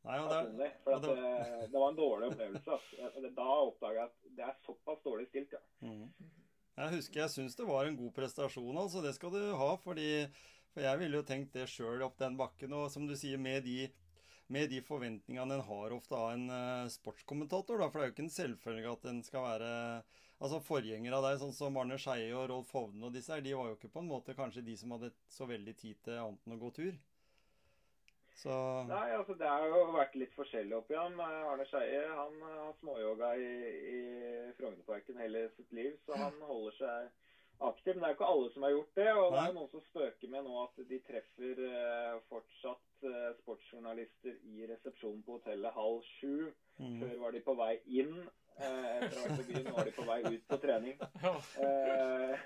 [0.06, 0.70] Nei, det, personlig.
[0.86, 2.70] For det- det, det var en dårlig opplevelse.
[2.72, 3.30] Altså.
[3.36, 5.60] Da oppdaga jeg at det er såpass dårlig stilt, ja.
[5.84, 6.08] Mhm.
[6.76, 9.00] Jeg husker jeg syns det var en god prestasjon, altså.
[9.04, 9.70] Det skal du ha.
[9.80, 10.26] fordi
[10.74, 12.74] For jeg ville jo tenkt det sjøl opp den bakken.
[12.76, 13.86] Og som du sier, med de,
[14.52, 17.88] med de forventningene en har ofte av en uh, sportskommentator, da.
[17.88, 19.72] For det er jo ikke en selvfølge at en skal være
[20.36, 23.54] Altså Forgjengere av deg, sånn som Arne Skeie og Rolf Hovden og disse her, de
[23.56, 26.42] var jo ikke på en måte kanskje de som hadde så veldig tid til annet
[26.44, 26.98] enn å gå tur.
[28.36, 28.52] Så
[28.84, 31.14] Nei, altså Det har jo vært litt forskjellig oppi ham.
[31.24, 33.52] Eh, Arne Skeie han eh, har småyoga i,
[33.96, 34.00] i
[34.58, 37.08] Frognerparken hele sitt liv, så han holder seg
[37.64, 37.94] aktiv.
[37.94, 39.08] Men det er jo ikke alle som har gjort det.
[39.16, 44.36] Og det er noen som spøker med nå at de treffer eh, fortsatt eh, sportsjournalister
[44.52, 46.50] i resepsjonen på hotellet halv sju.
[46.82, 46.98] mm.
[47.00, 47.72] Før var de på vei
[48.02, 49.72] inn eh, etter vært på byen.
[49.72, 51.00] Er de på vei ut på trening.
[51.66, 52.36] Eh,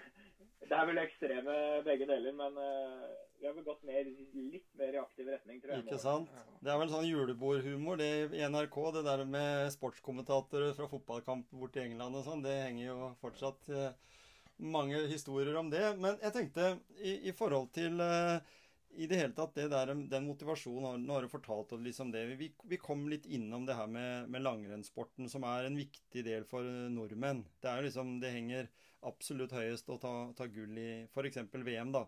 [0.70, 1.54] det er vel ekstreme
[1.86, 3.08] begge deler, men uh,
[3.40, 5.84] vi har vel gått mer, litt mer i aktiv retning, tror jeg.
[5.86, 6.30] Ikke sant?
[6.62, 11.82] Det er vel sånn julebordhumor det i NRK, det der med sportskommentatorer fra fotballkamp borti
[11.82, 12.44] England og sånn.
[12.46, 14.16] Det henger jo fortsatt uh,
[14.60, 15.82] mange historier om det.
[15.98, 18.38] Men jeg tenkte i, i forhold til uh,
[19.00, 22.10] i det hele tatt, det der, den motivasjonen har- Nå har du fortalt oss liksom
[22.14, 22.26] det.
[22.38, 26.44] Vi, vi kom litt innom det her med, med langrennssporten, som er en viktig del
[26.44, 27.44] for nordmenn.
[27.62, 28.70] Det er liksom, det henger
[29.08, 31.38] absolutt høyest å ta, ta gull i f.eks.
[31.52, 32.04] VM, da.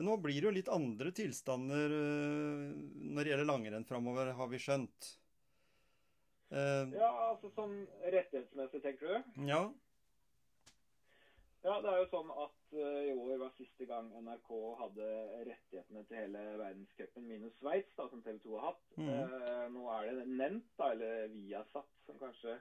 [0.00, 2.68] Nå blir det jo litt andre tilstander øh,
[3.12, 5.10] når det gjelder langrenn framover, har vi skjønt.
[6.52, 9.32] Eh, Ja, altså sånn rettighetsmessig, tenker du?
[9.48, 9.62] ja.
[11.62, 14.48] Ja, det er jo sånn at eh, i år var siste gang NRK
[14.80, 15.10] hadde
[15.46, 18.80] rettighetene til hele verdenscupen minus Sveits, som TV 2 har hatt.
[18.98, 22.56] Eh, nå er det Nent, da, eller Viasat, som kanskje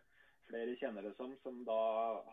[0.52, 1.80] flere kjenner det som, som da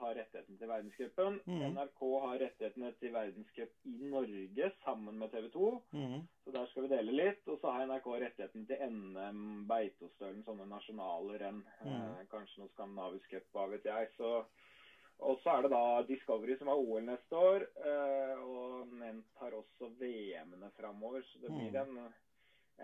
[0.00, 1.38] har rettigheten til verdenscupen.
[1.46, 1.62] Mm.
[1.76, 5.70] NRK har rettighetene til verdenscup i Norge sammen med TV 2.
[5.94, 6.20] Mm.
[6.44, 7.42] Så der skal vi dele litt.
[7.48, 11.62] Og så har NRK rettigheten til NM, Beitostølen, sånne nasjonale renn.
[11.85, 11.98] Mm.
[11.98, 14.11] Eh, kanskje noe skandinavisk cup, hva vet jeg.
[14.18, 14.33] Så,
[15.18, 17.68] og så er det da Discovery som har OL neste år.
[17.83, 21.26] Eh, og Nent har også VM-ene framover.
[21.31, 22.02] Så det blir en,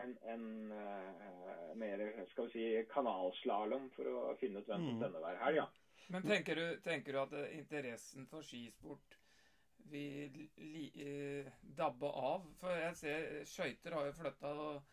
[0.03, 5.23] en, en uh, mer skal vi si, kanalslalåm for å finne ut hvem som sender
[5.23, 5.63] hver helg.
[5.63, 5.69] Ja.
[6.13, 9.17] Men tenker du, tenker du at eh, interessen for skisport
[9.89, 12.45] vil li, eh, dabbe av?
[12.61, 14.91] For jeg ser skøyter har jo flytta og,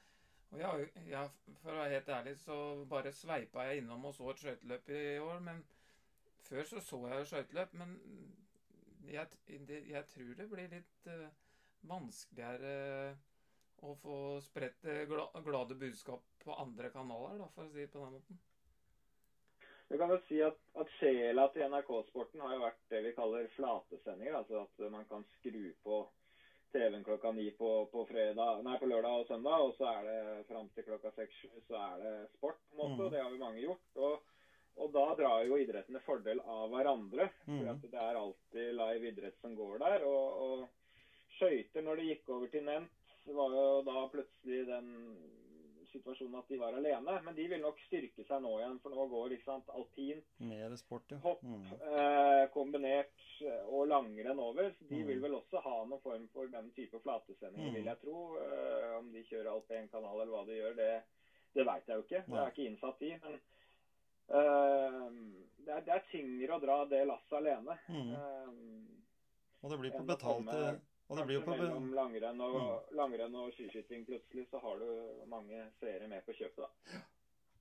[0.52, 2.58] og jeg, jeg, For å være helt ærlig så
[2.92, 5.44] bare sveipa jeg innom og så et skøyteløp i år.
[5.50, 5.64] Men
[6.48, 7.76] før så så jeg skøyteløp.
[7.82, 7.98] Men
[9.12, 9.28] jeg,
[9.68, 11.28] jeg tror det blir litt eh,
[11.92, 12.76] vanskeligere
[13.82, 14.16] å få
[14.46, 18.40] spredt det glade budskap på andre kanaler, da, for å si det på den måten.
[19.92, 23.50] Du kan jo si at, at sjela til NRK-sporten har jo vært det vi kaller
[23.58, 24.38] flatesendinger.
[24.40, 25.98] Altså at man kan skru på
[26.72, 30.46] TV-en klokka ni på, på, fredag, nei, på lørdag og søndag, og så er det
[30.48, 32.62] fram til klokka seks-sju så er det sport.
[32.70, 33.04] på en måte, mm.
[33.06, 33.90] og Det har vi mange gjort.
[33.96, 34.30] og
[34.80, 37.28] Og da drar jo idrettene fordel av hverandre.
[37.44, 37.82] For Mhm.
[37.92, 40.06] det er alltid live idrett som går der.
[40.08, 40.70] Og, og
[41.36, 44.88] skøyter, når det gikk over til nevnt, var jo da plutselig den
[45.92, 47.18] situasjonen at de var alene.
[47.22, 50.76] Men de vil nok styrke seg nå igjen, for nå går ikke sant, alpint, Mer
[50.80, 51.18] sport, ja.
[51.18, 51.66] hopp, Mm.
[51.82, 54.72] eh, kombinert eh, og langrenn over.
[54.80, 55.08] Så de Mm.
[55.08, 57.74] vil vel også ha noen form for den type flatesendinger, Mm.
[57.76, 58.38] vil jeg tro.
[58.38, 61.04] Eh, om de kjører alpin kanal eller hva de gjør, det,
[61.54, 62.26] det veit jeg jo ikke.
[62.26, 63.18] Det er ikke innsatt i.
[63.22, 63.34] Men
[64.30, 65.10] eh,
[65.66, 67.78] det, er, det er tyngre å dra det lasset alene.
[67.90, 68.14] Mm.
[68.14, 70.80] Eh, Og det blir på betalte
[71.12, 72.96] Og det blir jo på mellom langrenn og, Mm.
[72.96, 77.02] langrenn og skiskyting plutselig, så har du mange seere med på kjøpet, da.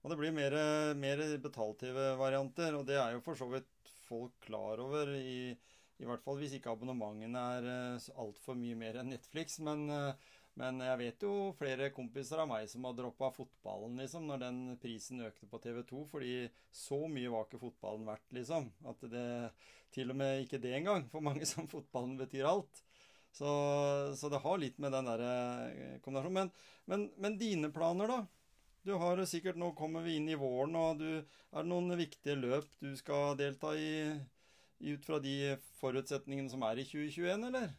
[0.04, 0.54] Og det blir mer,
[0.94, 5.50] mer TV-varianter, og det er jo for så vidt folk klar over, i,
[6.00, 9.58] i hvert fall hvis ikke abonnementene er altfor mye mer enn Netflix.
[9.58, 10.14] Men, eh,
[10.60, 14.62] men jeg vet jo flere kompiser av meg som har droppa fotballen, liksom, når den
[14.80, 18.70] prisen økte på TV2, fordi så mye var ikke fotballen verdt, liksom.
[18.86, 19.26] At det
[19.90, 22.84] til og med ikke det engang, for mange som fotballen betyr alt.
[23.32, 23.50] Så,
[24.18, 26.34] så det har litt med den der kombinasjonen.
[26.34, 26.50] Men,
[26.90, 28.20] men, men dine planer, da?
[28.82, 32.38] Du har sikkert Nå kommer vi inn i våren, og du, er det noen viktige
[32.40, 33.90] løp du skal delta i
[34.80, 35.36] ut fra de
[35.80, 37.74] forutsetningene som er i 2021, eller?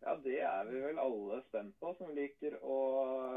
[0.00, 2.76] Ja, det er vi vel alle spent på, som liker å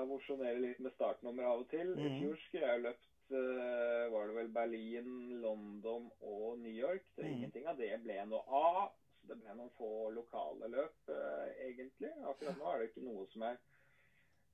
[0.08, 1.96] mosjonere litt med startnummer av og til.
[1.98, 2.20] I Mhm.
[2.20, 7.04] fjor skulle jeg løpt eh, var det vel Berlin, London og New York.
[7.16, 7.34] Det, Mhm.
[7.40, 8.92] Ingenting av det ble noe av.
[9.28, 12.12] Det ble noen få lokale løp, eh, egentlig.
[12.28, 13.60] Akkurat nå er det ikke noe som er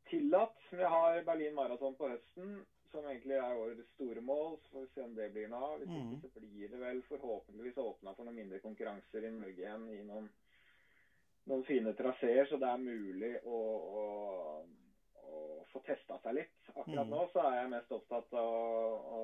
[0.10, 0.58] tillatt.
[0.72, 2.60] Vi har Berlin Marathon på høsten,
[2.92, 4.58] som egentlig er årets store mål.
[4.64, 5.80] Så får vi se om det blir noe av.
[5.82, 9.90] Hvis ikke så blir det vel forhåpentligvis åpna for noen mindre konkurranser i Norge igjen
[9.96, 10.30] i noen
[11.48, 13.58] noen fine traseer, så det er mulig å,
[14.00, 14.06] å,
[15.24, 15.38] å
[15.72, 16.58] få testa seg litt.
[16.74, 17.14] Akkurat Mm.
[17.14, 19.22] nå så er jeg mest opptatt av å,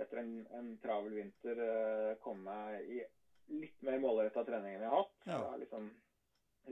[0.00, 3.02] etter en, en travel vinter, eh, komme i
[3.48, 5.14] litt mer målretta trening enn jeg har hatt.
[5.26, 5.36] Ja.
[5.38, 5.92] Jeg har liksom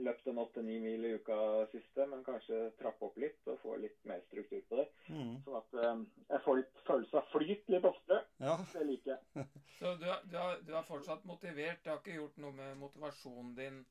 [0.03, 1.35] løpt en åtte-ni mil i uka
[1.69, 4.87] siste, men kanskje trappe opp litt og få litt mer struktur på det.
[5.13, 5.35] Mm.
[5.45, 8.23] Sånn at um, jeg får litt følelse av flyt litt oftere.
[8.41, 8.55] Ja.
[8.73, 9.45] Det liker jeg.
[9.79, 11.83] Så du, er- du, er, du er fortsatt motivert?
[11.83, 13.83] Det har ikke gjort noe med motivasjonen din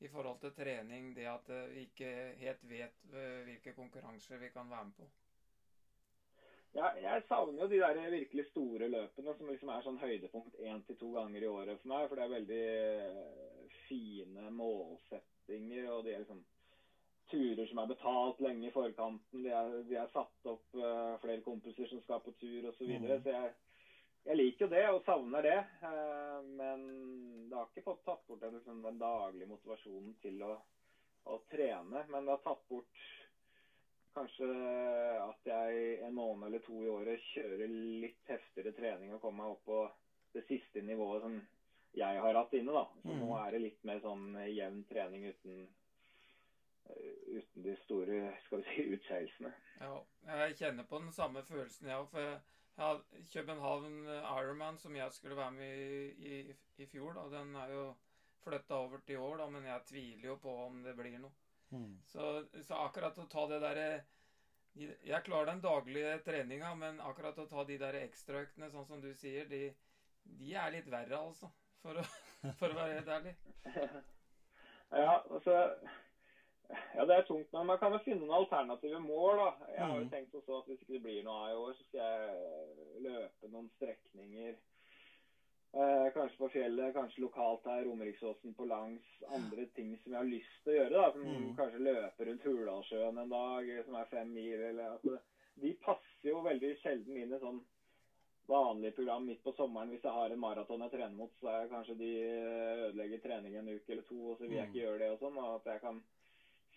[0.00, 4.48] i forhold til trening, det at eh, vi ikke helt vet eh, hvilke konkurranser vi
[4.54, 5.08] kan være med på?
[6.76, 10.84] Ja, jeg savner jo de der virkelig store løpene som liksom er sånn høydepunkt én
[10.86, 12.06] til to ganger i året for meg.
[12.06, 16.44] For det er veldig eh, fine målsettinger, og de er liksom
[17.30, 19.42] turer som er betalt lenge i forkanten.
[19.42, 22.78] De er, de er satt opp uh, flere kompiser som skal på tur osv.
[22.78, 23.18] Så, videre.
[23.18, 23.22] Mm.
[23.24, 23.52] så jeg,
[24.26, 25.58] jeg liker jo det og savner det.
[25.82, 26.86] Uh, men
[27.50, 30.52] det har ikke fått tatt bort den, liksom, den daglige motivasjonen til å,
[31.30, 32.06] å trene.
[32.10, 33.06] Men det har tatt bort
[34.14, 34.46] Kanskje
[35.22, 37.70] at jeg en måned eller to i året kjører
[38.02, 39.80] litt heftigere trening og kommer meg opp på
[40.34, 41.36] det siste nivået som
[41.94, 42.72] jeg har hatt inne.
[42.74, 42.84] da.
[43.02, 43.20] Så Mm.
[43.22, 45.68] Nå er det litt mer sånn jevn trening uten,
[46.90, 49.52] eh, uten de store skal vi si, utskeielsene.
[49.80, 52.08] Ja, jeg kjenner på den samme følelsen, jeg òg.
[52.10, 52.40] For jeg
[52.76, 57.74] hadde København Ironman, som jeg skulle være med i, i, i fjor, da, den er
[57.74, 57.94] jo
[58.44, 61.30] flytta over til i år, da, men jeg tviler jo på om det blir noe.
[61.70, 62.00] Mm.
[62.10, 62.24] Så,
[62.66, 64.02] så akkurat å ta det derre
[64.74, 69.08] Jeg klarer den daglige treninga, men akkurat å ta de der ekstraøktene, sånn som du
[69.18, 69.64] sier, de,
[70.24, 71.50] de er litt verre, altså.
[71.82, 72.04] For å,
[72.60, 73.34] for å være helt ærlig.
[74.90, 75.52] Ja, altså
[76.94, 79.48] Ja, det er tungt, men man kan jo finne noen alternative mål, da.
[79.74, 80.10] Jeg har jo Mm.
[80.10, 83.50] tenkt også at hvis ikke det blir noe av i år, så skal jeg løpe
[83.50, 84.58] noen strekninger.
[85.72, 89.04] Eh, kanskje på fjellet, kanskje lokalt her, Romeriksåsen på langs.
[89.30, 90.90] Andre ting som jeg har lyst til å gjøre.
[90.90, 91.54] da, som Mm.
[91.56, 94.60] Kanskje løpe rundt Hurdalssjøen en dag, som er fem mil.
[94.60, 95.20] eller det,
[95.60, 97.60] De passer jo veldig sjelden inn i sånn
[98.48, 99.90] vanlig program midt på sommeren.
[99.90, 103.54] Hvis jeg har en maraton jeg trener mot, så er kanskje de eh, ødelegger trening
[103.56, 104.74] en uke eller to, og så vil jeg Mm.
[104.74, 105.36] ikke gjøre det og sånn.
[105.38, 106.02] og At jeg kan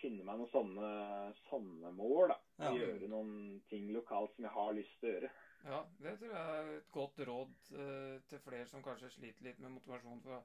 [0.02, 2.28] finne meg noen sånne, sånne mål.
[2.28, 2.72] da, Ja.
[2.72, 5.30] Gjøre noen ting lokalt som jeg har lyst til å gjøre.
[5.64, 9.62] Ja, det tror jeg er et godt råd uh, til flere som kanskje sliter litt
[9.64, 10.20] med motivasjon.
[10.26, 10.44] For,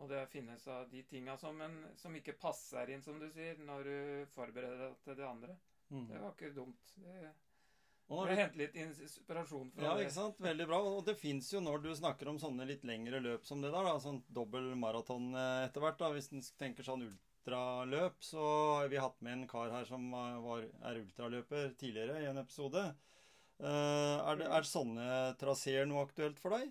[0.00, 1.60] og det finnes av de tinga som,
[2.00, 5.56] som ikke passer inn, som du sier, når du forbereder deg til det andre.
[5.90, 6.06] Mm.
[6.08, 6.92] Det var ikke dumt.
[7.04, 7.32] Det,
[8.08, 10.06] Og når du henter litt inspirasjon fra Ja, det.
[10.06, 10.40] ikke sant?
[10.42, 10.78] Veldig bra.
[10.88, 13.90] Og det fins jo når du snakker om sånne litt lengre løp som det der,
[13.90, 18.48] da, sånn dobbel maraton eh, etter hvert, da, hvis en tenker sånn ultraløp, så
[18.78, 22.88] har vi hatt med en kar her som var, er ultraløper tidligere i en episode.
[23.60, 25.06] Eh, er, det, er sånne
[25.40, 26.70] traseer noe aktuelt for deg?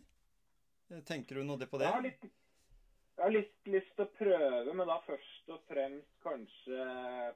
[0.89, 1.86] Eh, Tenker du noe på det?
[1.86, 6.15] Jeg har litt, jeg har litt lyst til å prøve, men da først og fremst
[6.25, 6.88] kanskje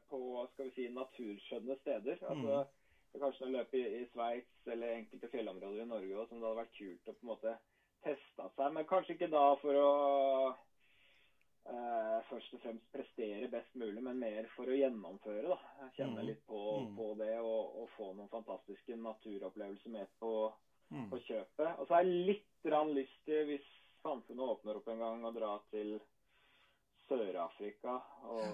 [0.10, 2.24] på skal vi si, naturskjønne steder.
[2.32, 2.64] Altså,
[3.12, 6.42] det er kanskje noen løp i, i Sveits eller enkelte fjellområder i Norge også, som
[6.42, 7.56] det hadde vært kult å på en måte
[8.08, 8.74] teste seg.
[8.74, 9.92] Men kanskje ikke da for å
[11.70, 15.48] eh, først og fremst prestere best mulig, men mer for å gjennomføre.
[15.48, 15.58] da.
[15.98, 16.26] Kjenne Mhm.
[16.26, 16.96] litt på, mm.
[16.98, 20.54] på det og, og få noen fantastiske naturopplevelser med på,
[20.92, 21.10] Mm.
[21.10, 21.80] på kjøpet.
[21.80, 22.44] Og så har jeg litt
[22.94, 23.66] lyst til, hvis
[24.04, 26.00] samfunnet åpner opp en gang, å dra til
[27.08, 28.46] Sør-Afrika og,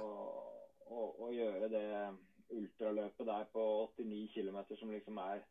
[0.89, 2.17] og, og gjøre det
[2.49, 5.43] ultraløpet der på 89 km, som liksom er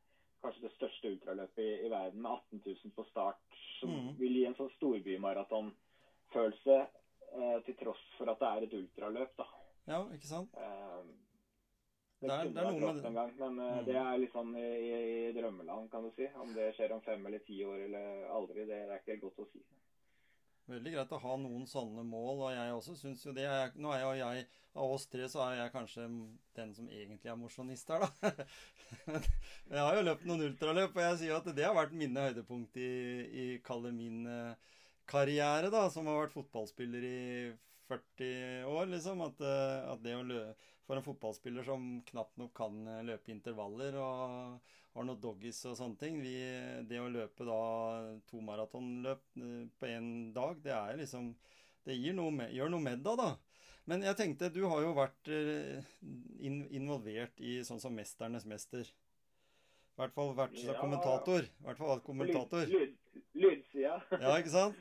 [0.42, 3.36] kanskje det største ultraløpet i, i verden, med 18 000 på start,
[3.80, 4.08] som mm.
[4.18, 6.76] vil gi en sånn storbymaratonfølelse,
[7.64, 9.36] til tross for at det er et ultraløp.
[9.38, 9.44] da.
[9.88, 10.54] Ja, ikke sant?
[10.56, 11.02] Eh,
[12.20, 13.04] Det er- kunne det er vært med det.
[13.06, 13.84] en gang, men eh, Mm.
[13.86, 14.70] det er litt sånn i,
[15.28, 16.26] i, drømmeland, kan du si.
[16.34, 19.38] Om det skjer om fem eller ti år eller aldri, det er ikke helt godt
[19.38, 19.62] å si.
[20.68, 23.44] Veldig greit å ha noen sånne mål, og jeg også synes jo det.
[23.46, 26.04] Er, nå er jo jeg Av oss tre så er jeg kanskje
[26.54, 28.10] den som egentlig er mosjonist her, da.
[29.06, 29.22] Men
[29.72, 32.14] jeg har jo løpt noen ultraløp, og jeg sier jo at det har vært mine
[32.28, 32.90] høydepunkt i,
[33.32, 34.54] i kalle min eh,
[35.08, 37.18] karriere, da, som har vært fotballspiller i
[37.88, 39.22] 40 år, liksom.
[39.24, 43.32] At, eh, at det å løpe For en fotballspiller som knapt nok kan eh, løpe
[43.32, 44.60] intervaller og
[44.96, 46.36] har noen doggies og sånne ting vi,
[46.88, 47.58] Det å løpe da
[48.28, 51.34] to maratonløp eh, på én dag, det er liksom
[51.84, 53.34] Det noe med, gjør noe med deg, da.
[53.88, 58.90] Men jeg tenkte, du har jo vært in, involvert i sånn som 'Mesternes mester'.
[59.98, 60.74] I hvert fall vært Ja.
[60.76, 61.46] kommentator.
[61.48, 62.66] I hvert fall vært kommentator.
[62.68, 63.94] Lyd, lyd, lydsida.
[64.20, 64.76] Ja, ikke sant?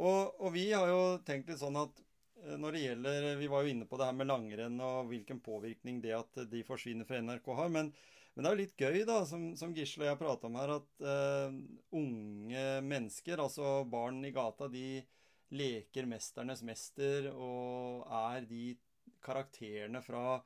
[0.00, 2.00] Og, og vi har jo tenkt litt sånn at
[2.44, 5.42] eh, når det gjelder Vi var jo inne på det her med langrenn og hvilken
[5.44, 7.72] påvirkning det at de forsvinner fra NRK har.
[7.74, 7.92] Men,
[8.34, 10.74] men det er jo litt gøy, da, som, som Gisle og jeg prata om her,
[10.78, 11.56] at uh,
[11.98, 15.02] unge mennesker, altså barn i gata, de
[15.50, 18.76] leker 'Mesternes mester' og er de
[19.20, 20.38] karakterene fra,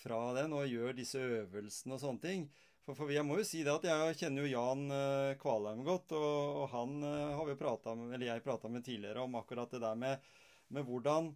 [0.00, 2.48] fra den og gjør disse øvelsene og sånne ting.
[2.86, 6.12] For, for jeg må jo si det at jeg kjenner jo Jan eh, Kvalheim godt,
[6.14, 9.34] og, og han eh, har vi jo pratet med, eller jeg prata med tidligere om
[9.40, 10.28] akkurat det der med,
[10.70, 11.32] med hvordan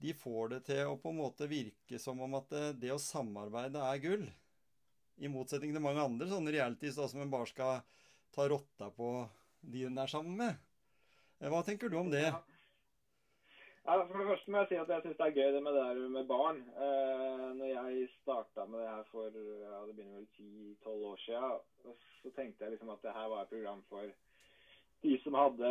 [0.00, 3.00] de får det til å på en måte virke som om at det, det å
[3.00, 4.24] samarbeide er gull.
[5.20, 7.84] I motsetning til mange andre sånne realities da, som en bare skal
[8.32, 9.10] ta rotta på
[9.64, 10.58] de hun er sammen med.
[11.42, 12.24] Eh, Hva tenker du om det?
[12.30, 12.40] Ja.
[13.86, 15.82] For det første må jeg si at jeg syns det er gøy det med det
[15.86, 16.56] der med barn.
[16.74, 21.94] Eh, når jeg starta med det her for ja, det begynner vel 10-12 år siden,
[22.22, 24.10] så tenkte jeg liksom at det her var et program for
[25.04, 25.68] de som hadde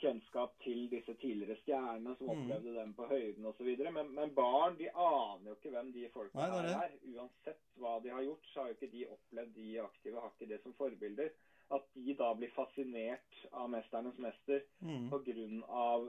[0.00, 2.32] kjennskap til disse tidligere stjernene, som Mm.
[2.32, 3.68] opplevde dem på høyden osv.
[3.92, 6.96] Men, men barn de aner jo ikke hvem de folka Nei, det er er.
[7.14, 10.48] Uansett hva de har gjort, så har jo ikke de opplevd de aktive, har ikke
[10.50, 11.30] det som forbilder.
[11.70, 15.10] At de da blir fascinert av 'Mesternes mester' Mm.
[15.10, 16.08] pga.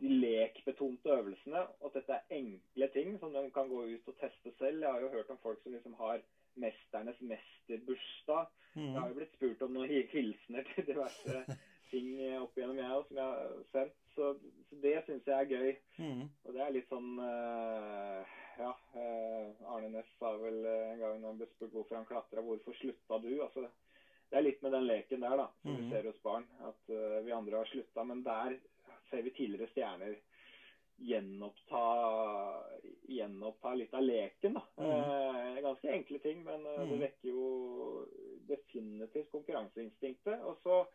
[0.00, 1.62] De lekbetonte øvelsene.
[1.80, 4.80] Og at dette er enkle ting som de kan gå ut og teste selv.
[4.82, 6.20] Jeg har jo hørt om folk som liksom har
[6.56, 8.46] 'Mesternes mesterbursdag'.
[8.76, 9.08] Jeg har Mm.
[9.08, 11.58] jo blitt spurt om noen hi- hilsener til diverse
[11.90, 13.94] ting opp igjennom, jeg òg, som jeg har sendt.
[14.14, 14.38] Så,
[14.70, 15.76] så det syns jeg er gøy.
[15.98, 16.22] Mm.
[16.44, 18.24] Og det er litt sånn uh,
[18.60, 22.04] Ja, uh, Arne Næss sa vel eh, en gang når han ble spurt hvorfor han
[22.06, 23.68] klatra, 'Hvorfor slutta du?' Altså,
[24.30, 25.76] det er litt med den leken der, da, som mm.
[25.80, 26.44] vi ser hos barn.
[26.60, 28.04] At uh, vi andre har slutta.
[28.04, 28.58] Men der
[29.10, 30.16] ser vi tidligere stjerner
[31.00, 31.84] gjenoppta,
[33.08, 34.52] gjenoppta litt av leken.
[34.54, 34.62] da.
[34.84, 37.00] Eh, ganske enkle ting, men eh, det Mhm.
[37.00, 38.06] vekker jo
[38.48, 40.42] definitivt konkurranseinstinktet.
[40.44, 40.86] Og så,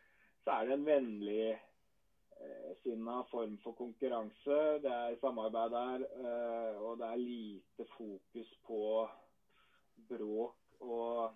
[0.43, 4.80] så er det en vennlig eh, sinna form for konkurranse.
[4.84, 6.06] Det er samarbeid der,
[6.82, 9.10] og det er lite fokus på
[10.10, 11.32] bråk og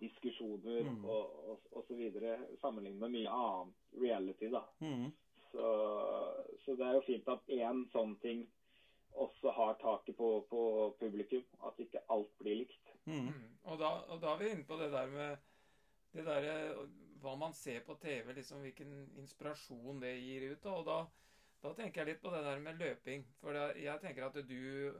[0.00, 1.04] diskusjoner Mm.
[1.04, 4.48] og, og, og så videre, sammenlignet med mye annet reality.
[4.50, 4.62] da.
[4.80, 5.12] Mm.
[5.56, 5.72] Så,
[6.64, 8.44] så det er jo fint at én sånn ting
[9.16, 10.62] også har taket på, på
[11.00, 11.44] publikum.
[11.64, 12.94] At ikke alt blir likt.
[13.06, 13.30] Mm.
[13.30, 13.44] Mm.
[13.64, 15.36] Og, da, og da er vi inne på det der med
[16.16, 16.74] det der,
[17.20, 20.68] hva man ser på TV, liksom hvilken inspirasjon det gir ut.
[20.72, 21.00] Og da,
[21.64, 23.26] da tenker jeg litt på det der med løping.
[23.40, 24.96] For det, jeg tenker at du,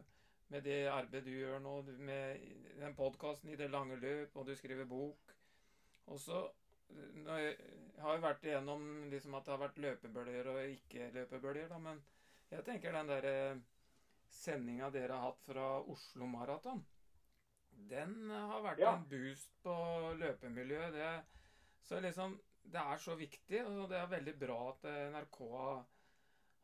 [0.53, 2.47] med det arbeidet du gjør nå, med
[2.81, 5.35] den podkasten i det lange løp, og du skriver bok
[6.07, 6.45] Og så
[6.91, 12.03] Jeg har jo vært igjennom liksom at det har vært løpebølger og ikke-løpebølger, da, men
[12.53, 13.37] jeg tenker den derre
[14.31, 16.85] sendinga dere har hatt fra Oslo Maraton
[17.91, 18.93] den har vært Ja.
[18.97, 19.73] en boost på
[20.19, 20.93] løpemiljøet.
[20.93, 21.25] Det,
[21.83, 25.83] så liksom, det er så viktig, og det er veldig bra at eh, NRK har,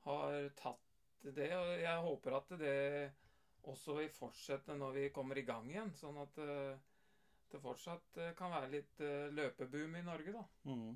[0.07, 0.81] har tatt
[1.23, 1.51] det.
[1.57, 3.13] Og jeg håper at det
[3.63, 5.93] også vil fortsette når vi kommer i gang igjen.
[5.95, 6.81] Sånn at eh,
[7.53, 10.45] det fortsatt eh, kan være litt eh, løpeboom i Norge, da.
[10.69, 10.93] Mm.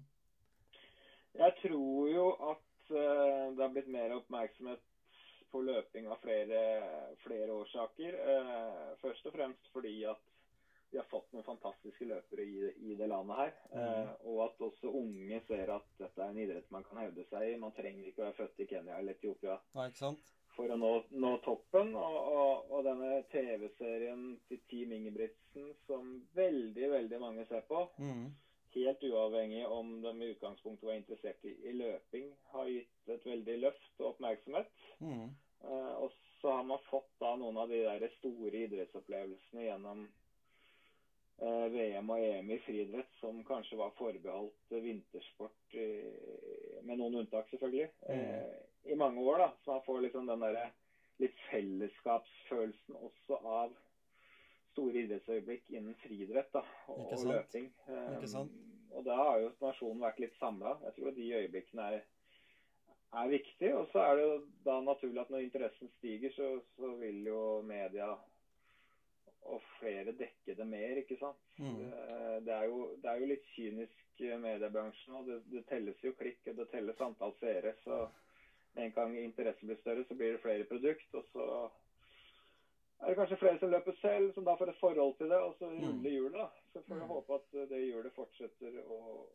[1.36, 4.84] Jeg tror jo at eh, det har blitt mer oppmerksomhet
[5.52, 6.62] på løping av flere,
[7.24, 8.16] flere årsaker.
[8.32, 10.32] Eh, først og fremst fordi at
[10.90, 13.54] vi har fått noen fantastiske løpere i, i det landet her.
[13.76, 17.50] Eh, og at også unge ser at dette er en idrett man kan hevde seg
[17.50, 17.60] i.
[17.60, 20.32] Man trenger ikke å være født i Kenya eller Etiopia Nei, ikke sant?
[20.56, 20.90] For å nå,
[21.22, 21.92] nå toppen.
[21.94, 28.26] Og, og, og denne TV-serien til Team Ingebrigtsen som veldig, veldig mange ser på, Mm.
[28.76, 33.58] helt uavhengig om de i utgangspunktet var interessert i, i løping, har gitt et veldig
[33.62, 34.68] løft og oppmerksomhet.
[35.00, 35.30] Mm.
[35.64, 40.04] Eh, og så har man fått da noen av de der store idrettsopplevelsene gjennom
[41.40, 47.22] eh, VM og EM i friidrett, som kanskje var forbeholdt eh, vintersport, eh, med noen
[47.22, 48.44] unntak selvfølgelig, eh,
[48.92, 49.38] i mange år.
[49.44, 50.70] da, Så man får liksom den derre
[51.22, 53.76] litt fellesskapsfølelsen også av
[54.74, 56.60] store idrettsøyeblikk innen friidrett da,
[56.92, 57.70] og, og løping.
[58.28, 58.52] Sant?
[58.96, 60.76] Og da har jo nasjonen vært litt samla.
[60.84, 62.04] Jeg tror de øyeblikkene er
[63.16, 63.74] er viktig.
[63.74, 67.42] Og så er det jo da naturlig at når interessen stiger, så, så vil jo
[67.66, 68.12] media
[69.46, 71.42] og flere dekke det mer, ikke sant.
[71.60, 71.76] Mm.
[71.78, 71.90] Det,
[72.48, 76.16] det, er jo, det er jo litt kynisk eh, mediebransjen, og det, det telles jo
[76.18, 77.76] klikk, og det telles antall seere.
[77.84, 78.00] Så
[78.76, 81.44] med en gang interessen blir større, så blir det flere produkt, og så
[83.00, 85.54] er det kanskje flere som løper selv, som da får et forhold til det, og
[85.58, 85.80] så Mm.
[85.84, 86.32] ruller hjulet.
[86.40, 86.48] da.
[86.72, 87.08] Så får vi Mm.
[87.08, 89.26] håpe at det hjulet fortsetter å,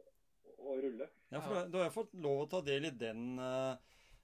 [0.59, 1.07] å rulle.
[1.31, 3.75] Ja, for du- har jo fått lov å ta del i den eh,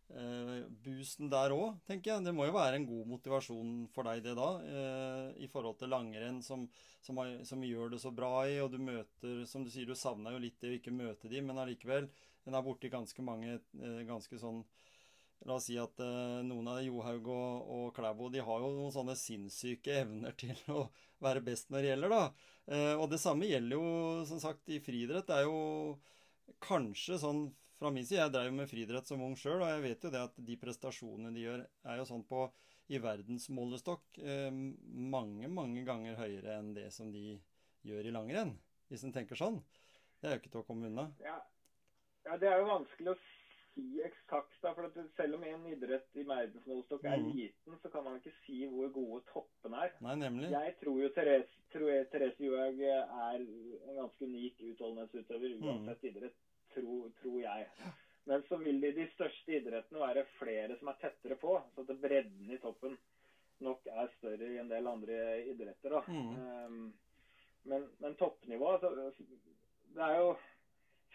[0.09, 2.23] eh, boosten der òg, tenker jeg.
[2.23, 5.89] Det må jo være en god motivasjon for deg, det da, eh, i forhold til
[5.89, 6.67] langrenn, som,
[7.01, 10.31] som, som gjør det så bra i, og du møter Som du sier, du savna
[10.31, 12.09] jo litt det å ikke møte de, men allikevel.
[12.47, 14.63] En er borti ganske mange eh, ganske sånn
[15.45, 18.93] La oss si at eh, noen av Johaug og, og Klæbo de har jo noen
[18.93, 20.87] sånne sinnssyke evner til å
[21.23, 22.51] være best når det gjelder, da.
[22.67, 25.29] Eh, og det samme gjelder jo som sagt i friidrett.
[25.29, 25.97] Det er jo
[26.63, 30.07] kanskje sånn fra min side Jeg drev med friidrett som ung sjøl, og jeg vet
[30.07, 32.47] jo det at de prestasjonene de gjør, er jo sånn på
[32.87, 34.49] i verdensmålestokk eh,
[35.15, 37.35] mange, mange ganger høyere enn det som de
[37.87, 38.55] gjør i langrenn.
[38.87, 39.59] Hvis en tenker sånn.
[40.17, 41.09] Det er jo ikke til å komme unna.
[41.21, 41.35] Ja.
[42.25, 43.17] ja, det er jo vanskelig å
[43.77, 44.57] si eksakt.
[44.61, 47.29] da, for Selv om en idrett i verdensmålestokk er mm.
[47.35, 49.93] liten, så kan man ikke si hvor gode toppene er.
[50.05, 50.49] Nei, nemlig.
[50.53, 56.37] Jeg tror jo Therese, tror jeg, Therese Johaug er en ganske unik utholdenhetsutøver uansett idrett,
[56.73, 57.69] tro, tror jeg.
[58.27, 61.85] Men så vil det i de største idrettene være flere som er tettere på, så
[61.85, 62.97] at bredden i toppen
[63.63, 65.95] nok er større i en del andre idretter.
[65.95, 66.01] da.
[66.07, 66.33] Mm.
[66.65, 66.81] Um,
[67.67, 68.89] men, men toppnivå altså,
[69.95, 70.35] Det er jo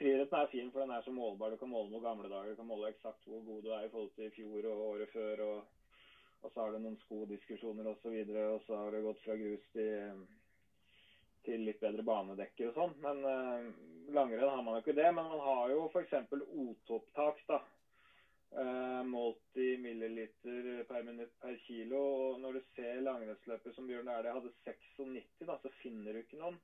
[0.03, 1.53] Friidretten er fin, for den er så målbar.
[1.53, 2.51] Du kan måle noen gamle dager.
[2.51, 5.13] Du kan måle eksakt hvor god du er i forhold til i fjor og året
[5.15, 5.43] før.
[5.47, 6.01] Og,
[6.43, 7.93] og så har det noen skodiskusjoner osv.
[7.93, 10.25] Og, så videre, og så har det gått fra grus til,
[11.47, 12.97] til litt bedre banedekker og sånn.
[13.05, 13.69] Men eh,
[14.19, 15.07] langrenn har man jo ikke det.
[15.15, 16.19] Men man har jo f.eks.
[16.33, 17.61] O2-opptak, da.
[18.59, 22.03] Eh, målt i milliliter per minutt per kilo.
[22.27, 26.43] Og når du ser langrennsløpet som Bjørn Dæhlie hadde 96, da, så finner du ikke
[26.43, 26.59] noen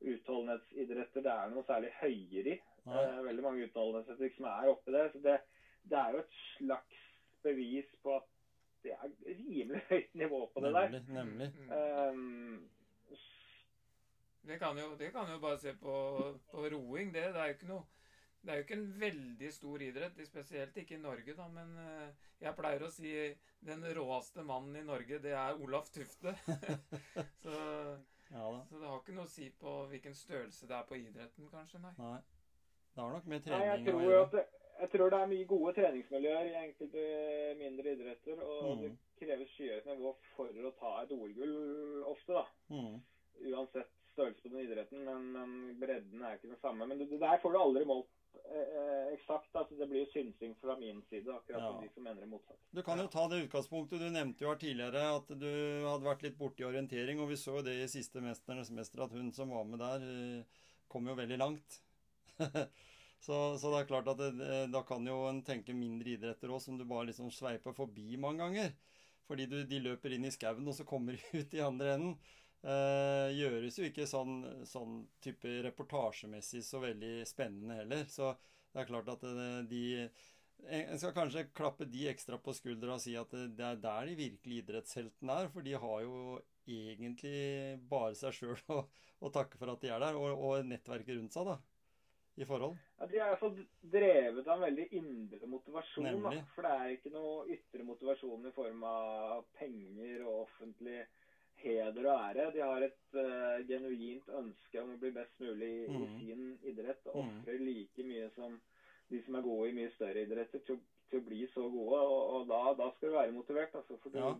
[0.00, 2.60] utholdenhetsidretter det er noe særlig høyere i.
[2.86, 3.04] Nei.
[3.04, 5.06] er veldig mange utholdenhetsidretter som er oppi det.
[5.12, 5.38] Så det,
[5.90, 7.06] det er jo et slags
[7.44, 8.28] bevis på at
[8.84, 10.92] det er rimelig høyt nivå på det der.
[10.96, 11.14] Nemlig.
[11.14, 11.50] nemlig.
[11.58, 11.72] Mm.
[12.18, 12.68] Um,
[14.48, 15.94] Det kan jo, det kan jo bare se på,
[16.50, 17.14] på roing.
[17.14, 17.84] Det, det er jo ikke noe
[18.40, 21.48] det er jo ikke en veldig stor idrett, spesielt ikke i Norge, da.
[21.52, 23.12] Men eh, jeg pleier å si
[23.68, 26.32] den råeste mannen i Norge, det er Olaf Tufte.
[27.44, 27.58] så,
[28.30, 28.62] Ja da.
[28.70, 31.82] så det har ikke noe å si på hvilken størrelse det er på idretten, kanskje.
[31.84, 31.92] Nei.
[31.98, 32.20] Nei.
[32.94, 34.24] Det har nok med Nei, jeg tror å gjøre.
[34.26, 34.46] at det,
[34.80, 37.04] jeg tror det er mye gode treningsmiljøer i enkelte
[37.60, 38.42] mindre idretter.
[38.42, 38.80] Og Mm.
[38.82, 42.46] det kreves skyhøyt nivå for å ta et OL-gull ofte, da.
[42.70, 43.00] Mm.
[43.52, 45.04] Uansett størrelse på den idretten.
[45.04, 46.86] Men, men bredden er ikke den samme.
[46.86, 48.08] Men det, det der får du aldri målt
[48.50, 49.52] eh, eh, eksakt.
[49.54, 51.80] Altså, det blir jo synsing fra min side, akkurat som Ja.
[51.86, 52.58] de som mener det motsatt.
[52.74, 54.00] Du kan jo ta det utgangspunktet.
[54.00, 55.50] Du nevnte jo her tidligere at du
[55.86, 59.12] hadde vært litt borti orientering, og vi så jo det i siste 'Mesternes mester' at
[59.12, 60.44] hun som var med der, eh,
[60.88, 61.80] kom jo veldig langt.
[63.26, 66.62] så, så det er klart at det, da kan jo en tenke mindre idretter òg,
[66.64, 68.74] som du bare liksom sveiper forbi mange ganger.
[69.30, 72.16] Fordi du, de løper inn i skauen, og så kommer de ut i andre enden.
[72.60, 78.04] Eh, gjøres jo ikke sånn, sånn type reportasjemessig så veldig spennende heller.
[78.10, 78.34] Så
[78.74, 79.84] det er klart at det, de
[80.60, 84.10] En skal kanskje klappe de ekstra på skuldra og si at det det er der
[84.10, 85.48] de virkelige idrettsheltene er.
[85.54, 86.18] For de har jo
[86.68, 88.82] egentlig bare seg sjøl å,
[89.24, 91.56] å takke for at de er der, og, og nettverket rundt seg, da.
[92.40, 92.76] I forhold.
[92.98, 93.56] Ja, De er iallfall
[93.92, 96.22] drevet av en veldig indre motivasjon.
[96.24, 96.30] Da.
[96.54, 101.02] For det er ikke noe ytre motivasjon i form av penger og offentlig
[101.60, 102.46] heder og ære.
[102.54, 106.14] De har et uh, genuint ønske om å bli best mulig i, i Mhm.
[106.18, 107.02] sin idrett.
[107.12, 108.60] Og ofrer ofrer like mye som
[109.10, 110.78] de som er gode i mye større idretter, til,
[111.10, 112.00] til å bli så gode.
[112.00, 113.74] Og, og da, da skal du være motivert.
[113.74, 114.32] Altså, for du, Ja.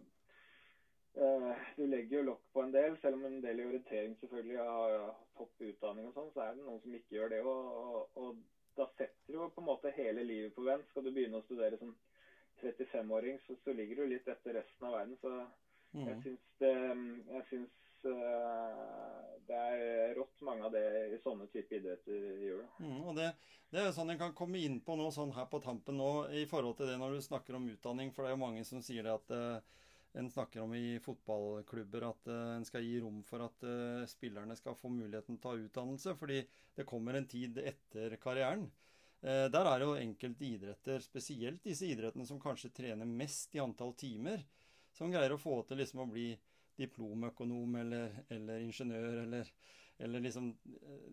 [1.17, 4.59] Eh, Du legger jo lokk på en del, selv om en del i orientering selvfølgelig
[4.59, 7.41] har topp utdanning og sånn, så er det noen som ikke gjør det.
[7.43, 8.43] Og, og, og
[8.79, 10.87] da setter du på en måte hele livet på vent.
[10.91, 11.97] Skal du begynne å studere som
[12.61, 15.19] 35-åring, så, så ligger du litt etter resten av verden.
[15.23, 15.51] Så jeg
[15.91, 16.21] Mm.
[16.23, 16.69] syns det
[17.35, 22.61] Jeg syns eh, det er rått mange av det i sånne type idretter gjør.
[22.79, 23.33] Mm, og det,
[23.73, 26.29] det er jo sånn en kan komme inn på nå sånn her på tampen nå,
[26.31, 28.13] i forhold til det når du snakker om utdanning.
[28.15, 29.81] For det er jo mange som sier det at eh,
[30.13, 34.57] en snakker om i fotballklubber at uh, en skal gi rom for at uh, spillerne
[34.59, 36.15] skal få muligheten til å ta utdannelse.
[36.19, 36.41] Fordi
[36.77, 38.67] det kommer en tid etter karrieren.
[39.23, 43.95] Uh, der er jo enkelte idretter, spesielt disse idrettene som kanskje trener mest i antall
[43.99, 44.43] timer,
[44.97, 46.33] som greier å få til liksom å bli
[46.81, 49.53] diplomøkonom eller, eller ingeniør eller,
[50.01, 50.49] eller liksom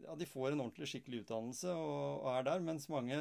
[0.06, 3.20] Ja, de får en ordentlig, skikkelig utdannelse og, og er der, mens mange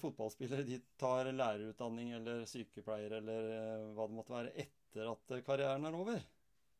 [0.00, 3.48] fotballspillere de tar lærerutdanning eller sykepleier eller
[3.96, 6.22] hva det måtte være etter at eh, karrieren er over.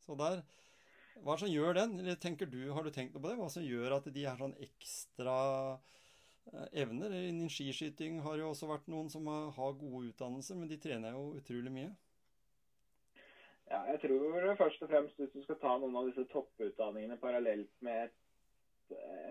[0.04, 0.42] Så der
[1.24, 1.98] Hva som gjør den?
[2.00, 3.38] Eller tenker du, Har du tenkt noe på det?
[3.38, 5.36] Hva som gjør at de har sånn ekstra
[6.52, 7.14] eh, evner?
[7.28, 11.34] Innen skiskyting har jo også vært noen som har, gode utdannelser, men de trener jo
[11.38, 11.92] utrolig mye.
[13.70, 17.72] Ja, jeg tror først og fremst hvis du skal ta noen av disse topputdanningene parallelt
[17.86, 18.20] med et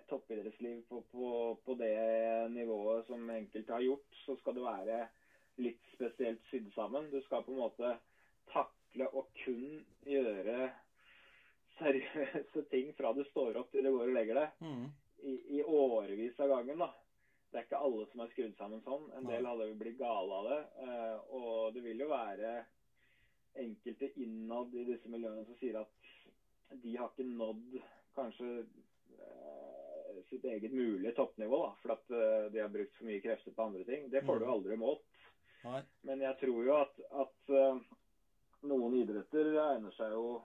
[0.10, 1.28] toppidrettsliv på, på,
[1.66, 5.04] på det nivået som enkelte har gjort, så skal det være
[5.62, 7.12] litt spesielt sydd sammen.
[7.12, 7.94] Du skal på en måte
[8.52, 10.72] takle å kun gjøre
[11.80, 14.92] seriøse ting fra du står opp til du går og legger deg, Mm.
[15.24, 16.78] i, i årevis av gangen.
[16.78, 16.90] da.
[17.52, 19.12] Det er ikke alle som er skrudd sammen sånn.
[19.16, 20.60] En del hadde blitt gale av det.
[20.84, 22.66] eh, Og det vil jo være
[23.56, 25.88] enkelte innad i disse miljøene som sier at
[26.82, 27.76] de har ikke nådd
[28.16, 28.66] kanskje
[29.20, 33.54] eh, sitt eget mulige toppnivå, da, for at eh, de har brukt for mye krefter
[33.54, 34.10] på andre ting.
[34.10, 34.52] Det får du Mm.
[34.54, 35.04] aldri målt.
[35.64, 35.82] Nei.
[36.04, 37.54] Men jeg tror jo at, at
[38.70, 40.42] noen idretter egner seg jo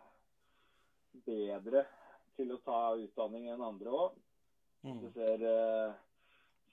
[1.27, 1.85] bedre
[2.37, 4.19] til å ta utdanning enn andre òg.
[4.83, 5.13] Du Mm.
[5.13, 5.95] ser, uh,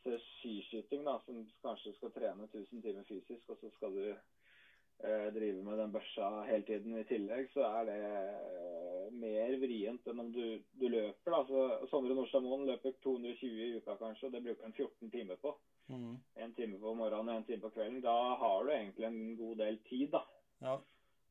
[0.04, 5.28] ser skiskyting, da, som kanskje skal trene 1000 timer fysisk, og så skal du uh,
[5.34, 10.20] drive med den børsa hele tiden i tillegg, så er det uh, mer vrient enn
[10.22, 11.32] om du, du løper.
[11.32, 11.42] da.
[11.50, 15.42] Så Sondre Nordstad Moen løper 220 i uka kanskje, og det bruker han 14 timer
[15.42, 15.56] på.
[15.90, 16.16] Mm.
[16.36, 18.02] En time på morgenen og en time på kvelden.
[18.06, 20.22] Da har du egentlig en god del tid, da.
[20.62, 20.78] Ja.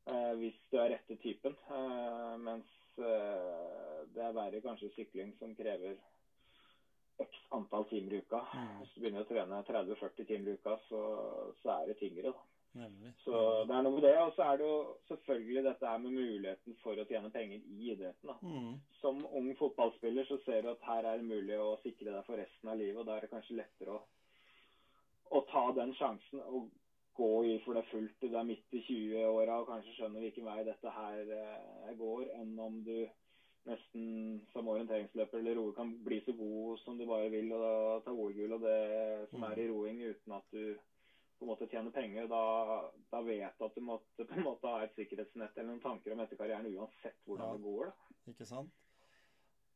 [0.05, 1.55] Eh, hvis du er rette typen.
[1.73, 5.97] Eh, mens eh, det er verre kanskje sykling som krever
[7.23, 8.43] x antall timer i uka.
[8.53, 8.75] Mm.
[8.81, 11.01] Hvis du begynner å trene 30-40 timer i uka, så,
[11.61, 12.35] så er det tyngre.
[12.35, 12.45] da.
[13.23, 14.13] Så det er noe med det.
[14.19, 14.77] Og så er det jo
[15.09, 18.29] selvfølgelig dette her med muligheten for å tjene penger i idretten.
[18.29, 18.37] da.
[18.43, 18.73] Mm.
[19.01, 22.37] Som ung fotballspiller så ser du at her er det mulig å sikre deg for
[22.41, 23.01] resten av livet.
[23.01, 24.01] og Da er det kanskje lettere å,
[25.33, 26.69] å ta den sjansen og
[27.15, 28.17] gå i for det fullt.
[28.21, 32.57] Du er midt i 20-åra og kanskje skjønner hvilken vei dette her eh, går, enn
[32.59, 32.97] om du
[33.65, 38.13] nesten som orienteringsløper eller roer kan bli så god som du bare vil og ta
[38.13, 40.75] OL-gull og det som er i roing uten at du
[41.35, 42.29] på en måte tjener penger.
[42.31, 42.43] Da,
[43.11, 46.13] da vet du at du måtte på en måte ha et sikkerhetsnett eller noen tanker
[46.13, 47.89] om etter karrieren uansett hvordan det går.
[47.91, 48.19] da.
[48.31, 48.84] Ikke sant?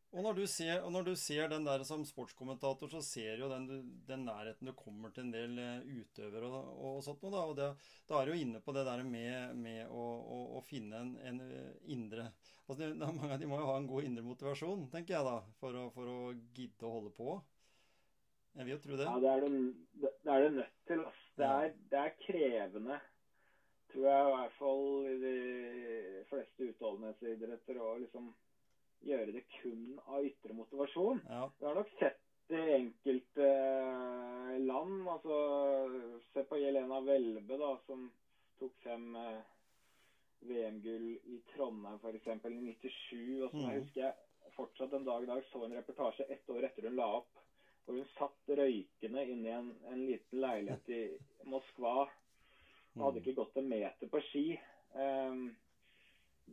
[0.09, 3.49] Og når, du ser, og når du ser den der som sportskommentator, så ser jo
[3.51, 3.67] den,
[4.07, 7.43] den nærheten du kommer til en del eh, utøvere og, og sånt noe, da.
[7.45, 7.67] Og det,
[8.09, 11.13] da er du jo inne på det der med, med å, å, å finne en,
[11.29, 12.31] en eh, indre
[12.69, 15.85] altså mange, De må jo ha en god indre motivasjon, tenker jeg da, for å,
[15.93, 16.17] for å
[16.57, 17.37] gidde å holde på.
[18.57, 19.05] Jeg vil jo tro det.
[19.05, 19.63] Ja, det er det,
[20.01, 21.05] det, det er det nødt til.
[21.05, 21.31] Altså.
[21.37, 23.01] Det er, det er krevende,
[23.93, 25.39] tror jeg i hvert fall i de
[26.33, 28.33] fleste utholdenhetsidretter, Og liksom
[29.05, 31.21] gjøre det kun av ytre motivasjon.
[31.29, 31.45] Ja.
[31.59, 32.17] Vi har nok sett
[32.49, 35.07] det i enkelte eh, land.
[35.07, 35.35] altså
[36.33, 38.09] Se på Jelena Welbe, da, som
[38.59, 39.41] tok fem eh,
[40.49, 42.27] VM-gull i Trondheim f.eks.
[42.27, 43.43] i 97.
[43.43, 43.81] og som jeg Mhm.
[43.83, 47.07] husker jeg fortsatt en dag i dag så en reportasje ett år etter hun la
[47.19, 47.29] opp,
[47.85, 51.01] hvor hun satt røykende inne i en, en liten leilighet i
[51.51, 52.07] Moskva
[52.97, 54.45] og hadde ikke gått en meter på ski.
[54.95, 55.55] Ehm,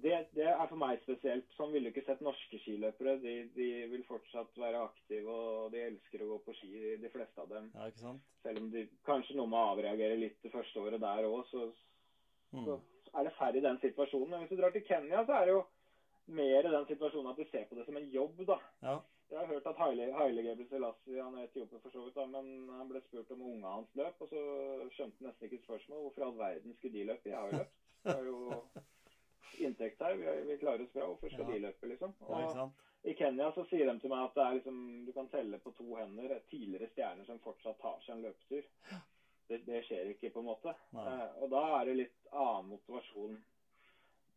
[0.03, 1.47] det, det er for meg spesielt.
[1.57, 3.17] Sånn ville du ikke sett norske skiløpere.
[3.23, 7.41] De, de vil fortsatt være aktive, og de elsker å gå på ski, de fleste
[7.43, 7.71] av dem.
[7.75, 8.23] ja, ikke sant?
[8.43, 12.77] Selv om de kanskje noen må avreagere litt det første året der òg, så, så
[12.77, 12.81] Mm.
[13.19, 14.31] er det færre i den situasjonen.
[14.31, 15.65] Men hvis du drar til Kenya, så er det jo
[16.29, 18.57] mer i den situasjonen at de ser på det som en jobb, da.
[18.83, 18.97] Ja.
[19.31, 22.27] Jeg har hørt at Haile, Haile Gebre Selassie, han er etioper for så vidt, da,
[22.31, 24.43] men han ble spurt om unga hans løp, og så
[24.95, 26.05] skjønte han nesten ikke spørsmål.
[26.05, 27.29] Hvorfor i all verden skulle de løpe?
[27.33, 27.81] Jeg har jo løpt.
[28.07, 28.71] Det er jo
[29.65, 30.17] inntekt her.
[30.21, 31.07] Vi, vi klarer oss bra.
[31.13, 31.53] Hvorfor skal Ja.
[31.55, 32.15] de løpe, liksom?
[32.21, 32.71] Og?
[33.07, 35.71] I Kenya så sier de til meg at det er liksom, du kan telle på
[35.77, 38.65] to hender tidligere stjerner som fortsatt tar seg en løpetur.
[39.49, 40.73] Det, det skjer ikke, på en måte.
[40.97, 43.37] Eh, og da er det litt annen motivasjon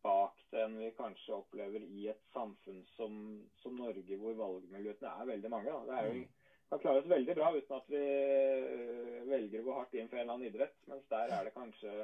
[0.02, 3.16] bak det enn vi kanskje opplever i et samfunn som,
[3.60, 5.74] som Norge, hvor valgmulighetene er veldig mange.
[5.74, 5.82] Da.
[5.90, 9.66] Det er jo, vi kan klare oss veldig bra uten at vi eh, velger å
[9.66, 11.96] gå hardt inn for en eller annen idrett, mens der er det kanskje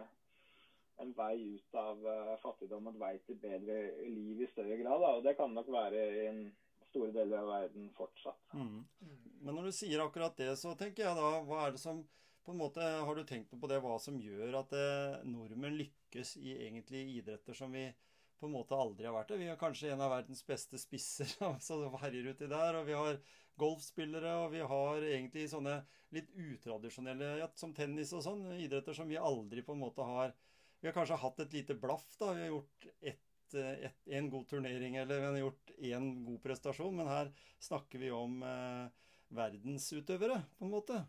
[1.03, 5.03] en vei ut av uh, fattigdom, en vei til bedre liv i større grad.
[5.03, 5.13] Da.
[5.19, 6.43] Og det kan nok være i en
[6.89, 8.55] store deler av verden fortsatt.
[8.57, 8.85] Mm.
[9.45, 12.05] Men når du sier akkurat det, så tenker jeg da Hva er det som
[12.47, 16.37] på en måte, Har du tenkt på det, hva som gjør at eh, nordmenn lykkes
[16.39, 17.89] i egentlig idretter som vi
[18.39, 19.41] på en måte aldri har vært det?
[19.41, 21.33] Vi er kanskje en av verdens beste spisser
[21.67, 22.79] som herjer uti der.
[22.79, 23.19] Og vi har
[23.59, 25.81] golfspillere, og vi har egentlig sånne
[26.15, 30.37] litt utradisjonelle, ja, som tennis og sånn, idretter som vi aldri på en måte har
[30.81, 32.33] Vi har kanskje hatt et lite blaff, da.
[32.37, 33.23] Vi har gjort ett
[33.55, 37.31] et, en god turnering eller vi har gjort én god prestasjon, men her
[37.63, 38.89] snakker vi om eh,
[39.37, 41.01] verdensutøvere, på en måte.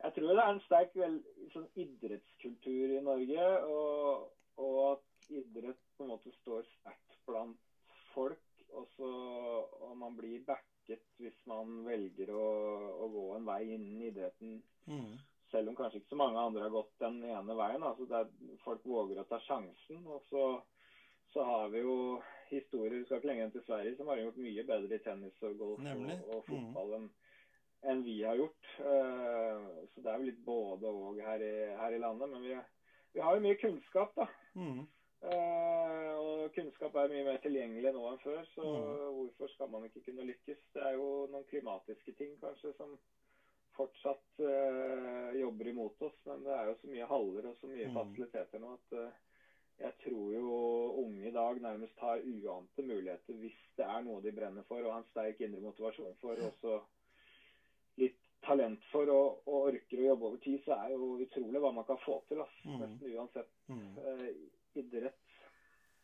[0.00, 1.16] Jeg tror det er en sterk vel,
[1.52, 7.60] sånn idrettskultur i Norge, og, og, at idrett på en måte står sterkt blant
[8.14, 8.46] folk.
[8.70, 9.08] Og, så,
[9.82, 12.46] og man blir backet hvis man velger å,
[13.02, 14.60] å gå en vei innen idretten.
[14.86, 15.18] Mm.
[15.50, 17.82] Selv om kanskje ikke så mange andre har gått den ene veien.
[17.82, 18.28] altså der
[18.64, 20.04] Folk våger å ta sjansen.
[20.06, 20.44] Og så,
[21.34, 21.96] så har vi jo
[22.50, 25.58] historier, vi skal ikke lenger til Sverige, som har gjort mye bedre i tennis og
[25.58, 27.10] golf og, og, fotball enn
[27.88, 28.70] enn vi har gjort.
[28.80, 32.28] Uh, så det er jo litt både og her i, her i landet.
[32.28, 32.56] Men vi,
[33.14, 34.26] vi, har jo mye kunnskap, da.
[34.52, 34.82] Mm.
[35.20, 39.00] Uh, og kunnskap er mye mer tilgjengelig nå enn før, så mm.
[39.16, 40.60] hvorfor skal man ikke kunne lykkes?
[40.76, 42.94] Det er jo noen klimatiske ting kanskje som
[43.80, 47.88] fortsatt uh, jobber imot oss, men det er jo så mye haller og så mye
[47.90, 47.98] mm.
[47.98, 48.96] fasiliteter nå at
[49.80, 50.56] jeg tror jo
[51.00, 54.92] unge i dag nærmest har uante muligheter hvis det er noe de brenner for og
[54.92, 56.42] har en sterk indre motivasjon for.
[56.44, 56.74] og så
[58.00, 61.72] litt talent for og, og, orker å jobbe over tid, så er jo utrolig hva
[61.76, 62.42] man kan få til.
[62.44, 62.66] Altså.
[62.68, 62.78] Mm.
[62.82, 63.88] Nesten uansett mm.
[63.98, 64.26] uh,
[64.80, 65.36] idrett.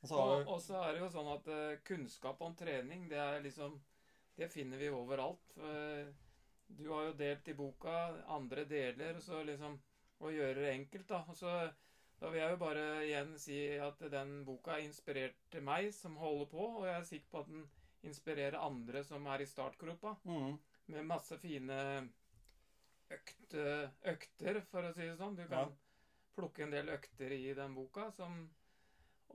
[0.07, 3.79] Og, og, så er det jo sånn at uh, kunnskap om trening, det er liksom
[4.37, 5.55] Det finner vi overalt.
[5.57, 6.05] Uh,
[6.69, 7.97] du har jo delt i boka
[8.33, 9.79] andre deler, så liksom
[10.17, 11.19] Å gjøre det enkelt, da.
[11.29, 11.51] Og så
[12.17, 16.69] da vil jeg jo bare igjen si at den boka inspirerte meg som holder på,
[16.79, 17.67] og jeg er sikker på at den
[18.09, 20.15] inspirerer andre som er i startgropa.
[20.25, 20.57] Mm
[20.87, 21.79] med masse fine
[23.11, 23.65] økte,
[24.07, 25.37] økter, for å si det sånn.
[25.39, 25.73] Du kan ja.
[26.39, 28.47] plukke en del økter i den boka som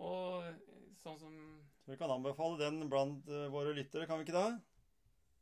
[0.02, 0.46] Og
[1.02, 1.34] sånn som
[1.84, 4.60] Så vi kan anbefale den blant uh, våre lyttere, kan vi ikke det?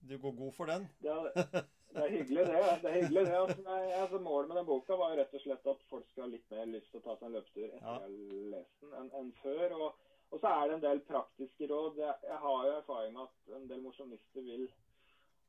[0.10, 0.88] Du går god for den?
[1.06, 1.20] Ja,
[1.94, 2.58] det, er hyggelig, det.
[2.82, 3.38] det, er hyggelig det.
[3.38, 6.30] Altså, altså, målet med den boka var jo rett og slett at folk skal ha
[6.34, 7.96] litt mer lyst til å ta seg en løpetur etter ja.
[7.96, 9.76] jeg har lest den, enn en før.
[9.80, 11.98] Og, og, så er det en del praktiske råd.
[12.04, 14.68] Jeg, jeg har jo erfaring med at en del mosjonister vil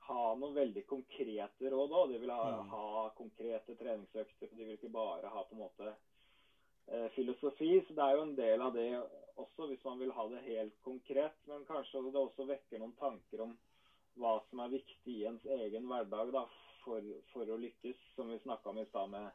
[0.09, 2.15] ha noen veldig konkrete råd òg.
[2.15, 2.71] De vil ha, mm.
[2.73, 4.55] ha, konkrete treningsøkter.
[4.57, 7.75] De vil ikke bare ha på en måte eh, filosofi.
[7.87, 8.89] Så det er jo en del av det
[9.41, 11.37] også, hvis man vil ha det helt konkret.
[11.51, 13.59] Men kanskje det også vekker noen tanker om
[14.19, 16.45] hva som er viktig i ens egen hverdag da,
[16.85, 19.31] for, for å lykkes, som vi snakka om i stad med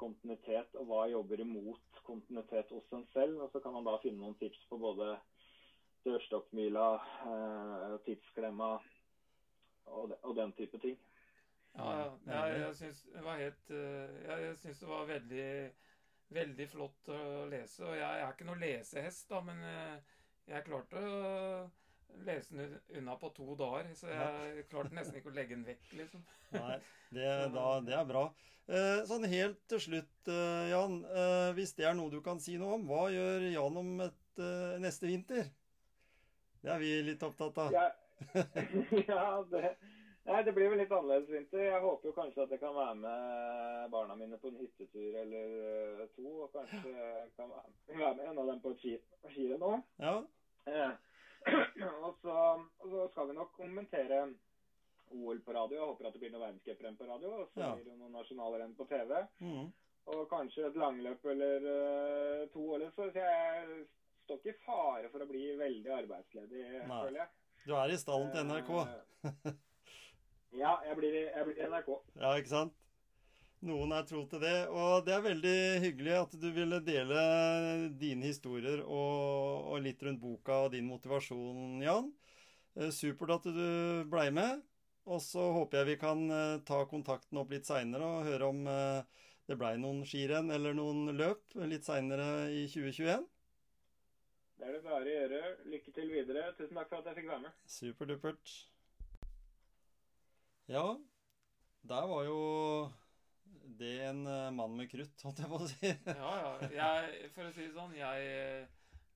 [0.00, 3.44] kontinuitet, og hva jobber imot kontinuitet hos en selv.
[3.44, 5.14] Og så kan man da finne noen tips på både
[6.06, 6.88] dørstokkmila,
[7.30, 8.72] eh, tidsklemma,
[9.92, 10.98] og, og den type ting.
[11.76, 11.92] Ja,
[12.26, 12.40] ja.
[12.52, 15.52] Jeg, syns det var helt eh, Jeg, jeg syns det var veldig,
[16.36, 17.86] veldig flott å lese.
[17.86, 20.18] Og jeg, jeg er ikke noe lesehest, da, men eh,
[20.50, 21.22] jeg klarte å
[22.26, 23.90] lese den unna på to dager.
[23.98, 26.24] Så jeg klarte nesten ikke å legge den vekk, liksom.
[26.54, 26.78] Nei,
[27.12, 28.26] det, da, det er bra.
[28.70, 31.00] Eh, sånn helt til slutt, eh, Jan.
[31.04, 34.20] Eh, hvis det er noe du kan si noe om, hva gjør Jan om et,
[34.80, 35.50] neste vinter?
[36.62, 37.74] Det er vi litt opptatt av.
[37.74, 37.88] Ja.
[39.10, 39.72] ja, det,
[40.24, 41.64] nei, det blir vel litt annerledes vinter.
[41.66, 46.06] Jeg håper jo kanskje at jeg kan være med barna mine på en hyttetur eller
[46.14, 46.28] to.
[46.46, 46.94] Og kanskje
[47.36, 48.86] kan være med en av dem på et
[49.34, 49.74] skirenn nå.
[50.00, 50.20] Ja.
[52.02, 52.34] Og, så,
[52.82, 54.24] og, så, skal vi nok kommentere
[55.12, 55.78] OL på radio.
[55.78, 57.32] Jeg håper at det blir noe verdenscuprenn på radio.
[57.42, 57.72] Og så ja.
[57.76, 59.16] blir det noen nasjonale renn på TV.
[59.42, 59.72] Mm.
[60.12, 62.64] Og kanskje et langløp eller uh, to.
[62.76, 63.82] Eller så, så jeg
[64.24, 67.00] står ikke i fare for å bli veldig arbeidsledig, Nei.
[67.06, 67.32] føler jeg.
[67.62, 68.70] Du er i stallen til NRK.
[68.82, 69.52] Eh,
[70.62, 71.90] ja, jeg blir, jeg blir NRK.
[72.18, 72.78] Ja, ikke sant?
[73.62, 74.56] Noen er tro til det.
[74.74, 77.22] Og det er veldig hyggelig at du ville dele
[78.00, 82.10] dine historier og, og litt rundt boka og din motivasjon, Jan.
[82.74, 84.64] Eh, supert at du blei med.
[85.06, 88.64] Og så håper jeg vi kan eh, ta kontakten opp litt seinere og høre om
[88.66, 93.26] det blei noen skirenn eller noen løp litt seinere i 2021.
[94.58, 95.40] Det er det bare å gjøre.
[95.70, 96.44] Lykke til videre.
[96.58, 97.62] Tusen takk for at jeg fikk være med.
[97.66, 98.52] Superdupert.
[100.70, 100.84] Ja,
[101.90, 102.36] der var jo
[103.78, 105.90] det er en eh, mann med krutt, holdt jeg på å si.
[106.22, 106.52] ja, ja.
[106.76, 108.66] Jeg, for å si det sånn, jeg,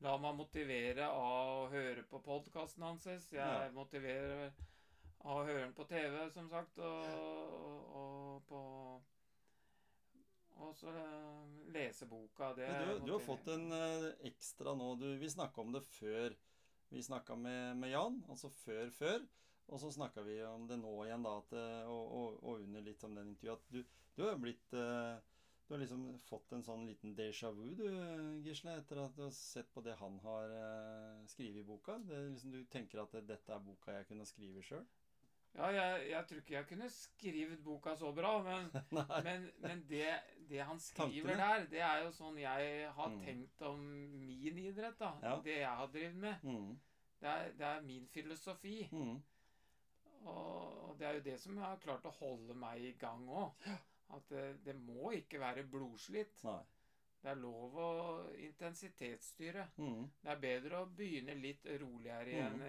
[0.04, 3.06] lar meg motivere av å høre på podkasten hans.
[3.08, 3.68] Jeg Ja.
[3.72, 4.50] motiverer
[5.24, 8.60] av å høre den på TV, som sagt, og, og, og på
[10.56, 12.52] Og så eh, lese boka.
[12.56, 14.94] Det du, du har fått en eh, ekstra nå.
[15.00, 16.36] Du, vi snakka om det før
[16.88, 19.26] vi snakka med, med Jan, altså før før.
[19.66, 22.84] Og så snakka vi om det nå igjen, da, at, eh, og, og, og under
[22.86, 23.80] litt om den intervjuet, at du,
[24.16, 25.16] du har jo blitt eh,
[25.68, 27.86] Du har liksom fått en sånn liten déjà vu, du,
[28.46, 31.96] Gisle, etter at du har sett på det han har eh, skrevet i boka.
[32.06, 34.84] Det liksom, du tenker at dette er boka jeg kunne skrive sjøl?
[35.56, 38.66] Ja, jeg, jeg tror ikke jeg kunne skrevet boka så bra, men,
[39.26, 40.06] men, men det,
[40.50, 41.48] det han skriver Tankene.
[41.58, 43.20] der, det er jo sånn jeg har Mm.
[43.24, 43.80] tenkt om
[44.20, 45.14] min idrett, da.
[45.24, 45.34] Ja.
[45.42, 46.44] Det jeg har drevet med.
[46.44, 46.76] Mm,
[47.20, 48.76] Det er, det er min filosofi.
[48.92, 49.16] mm,
[50.26, 53.66] Og det er jo det som har klart å holde meg i gang òg.
[54.14, 56.44] At det, det må ikke være blodslitt.
[56.44, 56.60] nei.
[57.22, 57.86] Det er lov å
[58.38, 59.64] intensitetsstyre.
[59.82, 62.60] Mm, Det er bedre å begynne litt roligere i en,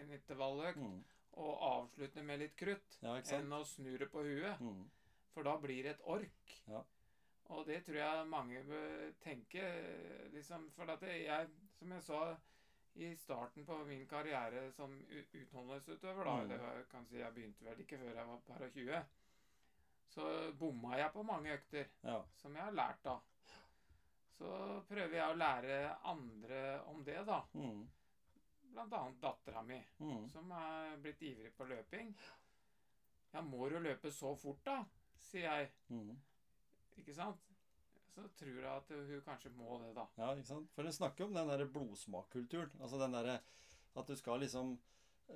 [0.00, 0.96] en intervalløkt mm.
[1.38, 4.58] og avslutte med litt krutt Ja, enn å snu det på huet.
[4.60, 4.88] Mm,
[5.34, 6.56] For da blir det et ork.
[6.66, 6.82] Ja.
[7.50, 9.62] Og det tror jeg mange bør tenke.
[10.34, 12.20] Liksom, for at jeg, som jeg sa
[13.00, 16.48] i starten på min karriere som utholdenhetsutøver, da, Mm.
[16.48, 19.04] det var, kan si jeg begynte vel ikke før jeg var par og 20,
[20.10, 20.26] så
[20.58, 22.18] bomma jeg på mange økter ja.
[22.40, 23.24] som jeg har lært av.
[24.34, 24.50] Så
[24.88, 25.80] prøver jeg å lære
[26.10, 27.42] andre om det, da.
[27.54, 27.82] Mm,
[28.70, 30.28] Blant annet dattera mi, mm.
[30.30, 32.12] som er blitt ivrig på løping.
[33.34, 34.80] Ja, må du løpe så fort, da?
[35.30, 35.70] sier jeg.
[35.92, 36.14] Mm.
[37.00, 37.48] Ikke sant?
[38.10, 40.06] Så tror jeg at hun kanskje må det, da.
[40.18, 40.70] Ja, ikke sant?
[40.74, 42.72] For hun snakker om den der blodsmakkulturen.
[42.80, 43.38] Altså den derre
[43.98, 44.76] at du skal liksom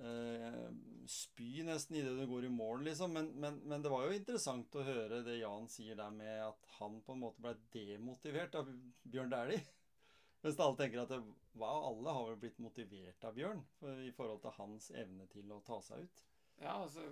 [0.03, 0.67] eh,
[1.11, 3.13] spy nesten idet du går i mål, liksom.
[3.13, 6.69] Men, men, men det var jo interessant å høre det Jan sier der med at
[6.79, 8.71] han på en måte ble demotivert av
[9.03, 9.63] Bjørn Dæhlie.
[10.45, 11.21] Mens alle tenker at det,
[11.57, 15.53] wow, alle har vel blitt motivert av Bjørn for, i forhold til hans evne til
[15.55, 16.25] å ta seg ut.
[16.61, 17.03] Ja, altså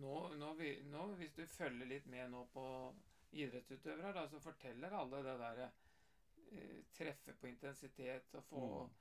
[0.00, 2.62] nå, nå, vi- nå Hvis du følger litt med nå på
[3.36, 5.66] idrettsutøvere, da, så forteller alle det derre
[6.50, 8.96] eh, Treffe på intensitet og få, Mm.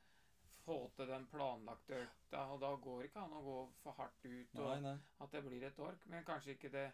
[0.69, 2.45] Få til den planlagte økta.
[2.53, 4.97] Og da går det ikke an å gå for hardt ut, og Nei, nei.
[5.25, 6.05] at det blir et ork.
[6.13, 6.87] Men kanskje ikke det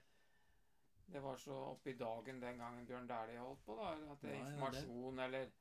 [1.14, 3.76] det var så oppe i dagen den gangen Bjørn Dæhlie holdt på.
[3.78, 5.52] da, At det er Nei, ja, informasjon eller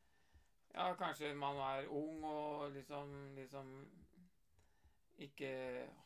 [0.75, 3.75] Ja, kanskje man er ung og liksom, liksom
[5.19, 5.51] ikke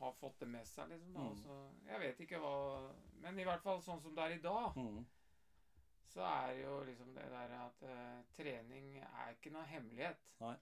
[0.00, 1.14] har fått det med seg, liksom.
[1.14, 1.36] da, Mm.
[1.36, 2.90] så Jeg vet ikke hva
[3.20, 5.06] Men i hvert fall sånn som det er i dag, Mm.
[6.08, 10.16] så er jo liksom det der at uh, trening er ikke noe hemmelighet.
[10.40, 10.56] Nei.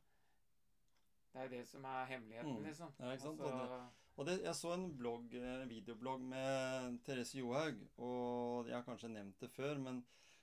[1.37, 2.65] Det er det som er hemmeligheten, Mm.
[2.65, 2.93] liksom.
[2.99, 3.41] Ja, ikke sant?
[3.45, 3.81] Altså,
[4.17, 5.27] Og det, jeg så en blogg,
[5.69, 9.99] videoblogg med Therese Johaug, og jeg har kanskje nevnt det før, men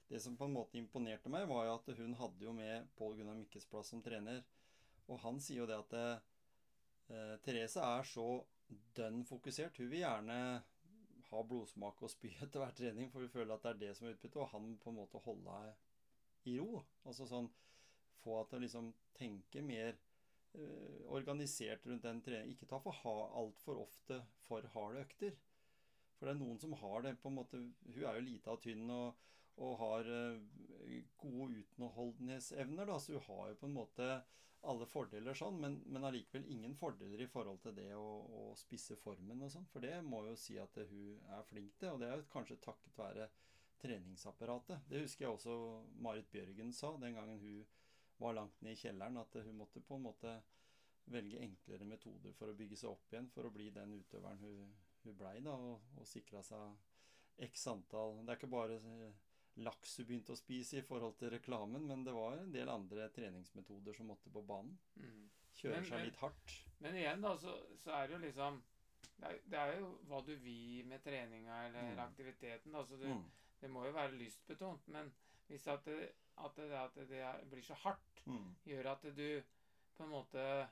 [0.09, 3.15] det som på en måte imponerte meg, var jo at hun hadde jo med Pål
[3.17, 4.43] Gunnar Mikkelsplass som trener.
[5.09, 5.93] Og han sier jo det at
[7.09, 8.27] eh, Therese er så
[8.95, 9.77] dønn fokusert.
[9.81, 10.37] Hun vil gjerne
[11.31, 14.07] ha blodsmak og spy etter hver trening, for hun føler at det er det som
[14.07, 15.73] er utbyttet, og han på en måte holde henne
[16.45, 16.83] i ro.
[17.07, 17.49] Altså sånn
[18.21, 19.97] få henne til å liksom tenke mer
[21.13, 22.53] organisert rundt den treningen.
[22.53, 25.35] Ikke ta for altfor ofte for harde økter.
[26.17, 28.61] For det er noen som har det på en måte Hun er jo lita og
[28.63, 29.17] tynn og,
[29.63, 34.07] og har eh, gode utenholdenhetsevner, så hun har jo på en måte
[34.63, 38.95] alle fordeler sånn, men, men allikevel ingen fordeler i forhold til det å, å spisse
[39.01, 39.67] formen og sånn.
[39.73, 42.61] For det må jo si at hun er flink til, og det er jo kanskje
[42.63, 43.27] takket være
[43.83, 44.85] treningsapparatet.
[44.87, 45.57] Det husker jeg også
[45.99, 47.65] Marit Bjørgen sa den gangen hun
[48.24, 50.34] var langt ned i kjelleren, at hun måtte på en måte
[51.11, 54.74] velge enklere metoder for å bygge seg opp igjen, for å bli den utøveren hun,
[55.03, 59.13] hun blei, da, og, og sikra seg x antall Det er ikke bare eh,
[59.65, 63.09] laks hun begynte å spise i forhold til reklamen, men det var en del andre
[63.15, 64.78] treningsmetoder som måtte på banen.
[64.95, 65.24] mm.
[65.53, 66.53] Kjøre Men- seg litt hardt.
[66.82, 67.51] Men igjen, da, så,
[67.84, 68.61] så er det jo liksom
[69.19, 71.99] det er, det er jo hva du vil med treninga eller Mm.
[72.07, 72.71] aktiviteten.
[72.74, 73.24] da, så du, Mm.
[73.61, 74.88] Det må jo være lystbetont.
[74.91, 75.11] Men
[75.47, 78.55] hvis at det, at det, at det blir så hardt, Mm.
[78.65, 79.43] gjør at du
[79.97, 80.69] på en måte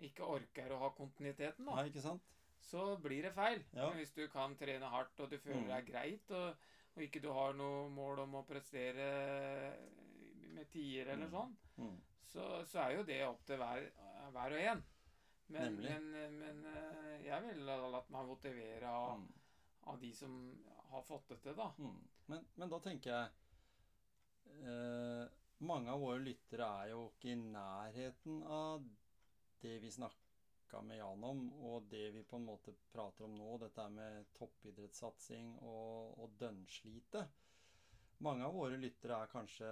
[0.00, 2.22] ikke orker å ha kontinuiteten, da, Nei, ikke sant?
[2.60, 3.64] så blir det feil.
[3.72, 3.90] Ja.
[3.92, 5.66] Hvis du kan trene hardt, og du føler Mm.
[5.66, 6.56] det er greit, og,
[6.96, 9.76] og ikke du har noe mål om å prestere
[10.54, 11.30] med tier eller Mm.
[11.32, 12.00] sånn, Mm.
[12.26, 13.90] så, så er jo det opp til hver,
[14.32, 14.84] hver og en.
[15.48, 19.32] Men, men, men eh, jeg ville latt meg motivere av, Mm.
[19.86, 21.72] av de som har fått det til, da.
[21.78, 22.08] Mm.
[22.28, 23.30] Men, men da tenker jeg
[24.46, 25.24] eh,
[25.62, 28.82] Mange av våre lyttere er jo ikke i nærheten av
[29.62, 33.52] det vi snakka med Jan om, og det vi på en måte prater om nå,
[33.62, 37.22] dette med toppidrettssatsing og, og dønnslite.
[38.26, 39.70] Mange av våre lyttere er kanskje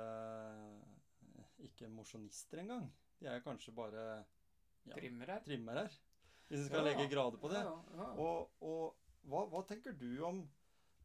[1.66, 2.86] ikke mosjonister engang.
[3.18, 4.04] De er kanskje bare
[4.86, 4.94] Ja.
[4.96, 5.98] Trimmer her.
[6.48, 7.60] Hvis vi skal Ja, legge grader på det.
[7.66, 8.06] Ja, ja.
[8.16, 8.96] Og, og
[9.28, 10.40] hva, hva tenker du om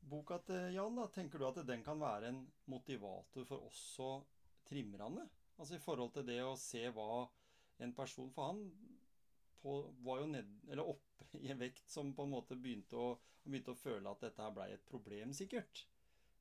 [0.09, 0.99] boka til Jan?
[0.99, 1.07] da?
[1.13, 4.09] Tenker du at den kan være en motivator for også
[4.67, 5.27] trimmerne?
[5.57, 7.25] Altså i forhold til det å se hva
[7.83, 8.61] en person For han
[9.61, 9.71] på,
[10.05, 13.09] var jo ned, eller oppe i en vekt som på en måte begynte å,
[13.43, 15.85] begynte å føle at dette her blei et problem, sikkert.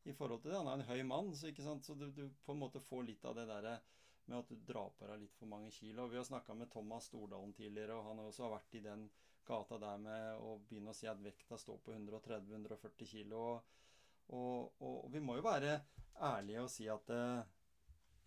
[0.05, 0.61] I forhold til det.
[0.61, 1.49] Han er en høy mann, så,
[1.81, 3.79] så du, du på en måte får litt av det derre
[4.27, 6.07] med at du drar på deg litt for mange kilo.
[6.12, 9.07] Vi har snakka med Thomas Stordalen tidligere, og han også har vært i den
[9.47, 13.42] gata der med å begynne å si at vekta står på 130-140 kilo.
[13.45, 13.61] Og,
[14.32, 15.76] og, og, vi må jo være
[16.24, 17.42] ærlige og si at eh,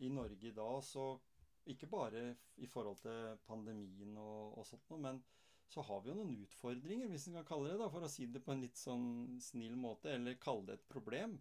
[0.06, 1.08] i Norge i dag så
[1.68, 5.18] Ikke bare i forhold til pandemien og, og sånt noe, men
[5.68, 8.28] så har vi jo noen utfordringer, hvis en kan kalle det det, for å si
[8.32, 9.10] det på en litt sånn
[9.44, 11.36] snill måte, eller kalle det et problem.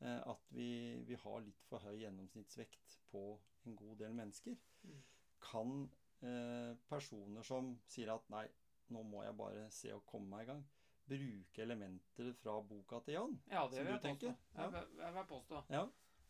[0.00, 0.70] Eh, at vi,
[1.08, 3.26] vi har litt for høy gjennomsnittsvekt på
[3.66, 4.56] en god del mennesker.
[4.84, 5.02] Mm.
[5.44, 5.76] Kan
[6.24, 8.46] eh, personer som sier at nei,
[8.90, 10.64] nå må jeg bare se å komme meg i gang,
[11.08, 13.40] bruke elementer fra boka til Jan?
[13.50, 14.08] Ja, det Som vil du jeg påstå.
[14.08, 14.34] tenker?
[14.54, 14.62] Ja.
[14.62, 15.62] Jeg, vil- jeg vil påstå.
[15.70, 15.84] Ja.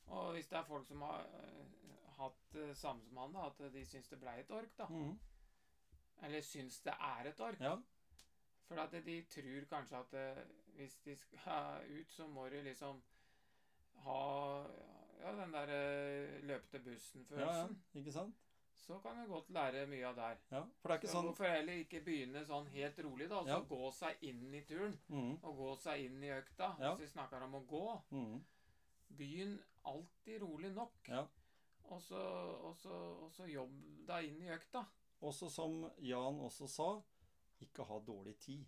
[0.07, 1.67] Og hvis det er folk som har øh,
[2.19, 4.87] hatt det samme som han, da, at de syns det ble et ork, da.
[4.87, 5.19] Mm.
[6.23, 7.61] Eller syns det er et ork.
[7.61, 7.77] ja.
[8.67, 10.45] For at de tror kanskje at øh,
[10.77, 13.03] hvis de skal ut, så må de liksom
[14.05, 14.63] ha
[15.21, 15.67] ja, den der
[16.43, 17.39] løpende bussen-følelsen.
[17.39, 17.61] ja,
[17.95, 17.99] ja.
[18.01, 18.35] Ikke sant?
[18.79, 20.37] Så kan jeg godt lære mye av der.
[20.51, 20.61] Ja.
[20.81, 23.39] For det er ikke Så sånn hvorfor heller ikke begynne sånn helt rolig, da?
[23.41, 23.61] Og så Ja.
[23.71, 24.99] gå seg inn i turen.
[25.09, 25.33] Mm.
[25.43, 26.77] Og gå seg inn i økta.
[26.81, 26.95] Ja.
[26.95, 28.03] Hvis vi snakker om å gå.
[28.11, 28.45] Mm.
[29.17, 30.93] Begynn alltid rolig nok.
[31.09, 31.27] Ja.
[31.91, 32.91] Og så, og, så,
[33.25, 33.75] og så jobb
[34.07, 34.85] deg inn i økta.
[35.23, 36.89] Også som Jan også sa,
[37.61, 38.67] ikke ha dårlig tid.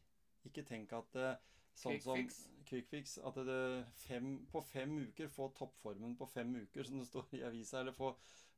[0.49, 1.35] Ikke tenk at eh,
[1.75, 2.29] sånn som.
[2.69, 3.19] Quick fix.
[3.25, 7.43] At det fem, på fem uker få toppformen på fem uker, som det står i
[7.49, 7.81] avisa.
[7.81, 8.13] Eller få,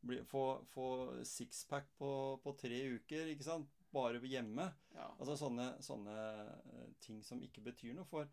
[0.07, 0.87] bli, få, få
[1.27, 2.11] sixpack på,
[2.43, 3.71] på tre uker, ikke sant?
[3.93, 4.69] Bare hjemme.
[4.95, 5.09] Ja.
[5.19, 8.07] Altså sånne, sånne eh, ting som ikke betyr noe.
[8.09, 8.29] For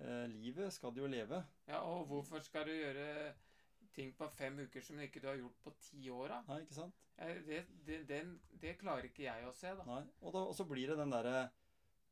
[0.00, 1.42] eh, livet skal du jo leve.
[1.68, 3.34] ja, og hvorfor skal du gjøre
[3.96, 6.32] ting på fem uker som ikke du har gjort på ti år?
[6.32, 6.40] da?
[6.50, 7.04] Nei, ikke sant?
[7.16, 9.86] Det, det, den, det klarer ikke jeg å se, da.
[9.88, 10.02] Nei.
[10.20, 11.46] Og, da, og så blir det den derre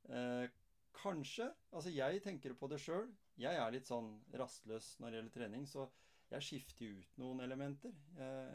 [0.08, 0.46] eh,
[0.94, 3.08] Kanskje Altså, jeg tenker på det sjøl.
[3.40, 5.88] Jeg er litt sånn rastløs når det gjelder trening, så
[6.30, 7.92] jeg skifter ut noen elementer.
[8.14, 8.52] Eh,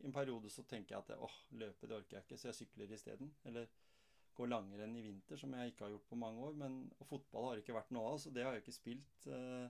[0.00, 2.60] I en periode så tenker jeg at åh, løpe det orker jeg ikke, så jeg
[2.62, 3.32] sykler isteden.
[3.48, 3.68] Eller
[4.40, 6.56] går langrenn i vinter, som jeg ikke har gjort på mange år.
[6.62, 9.26] Men, og fotball har ikke vært noe av, så det har jeg ikke spilt.
[9.28, 9.66] Eh,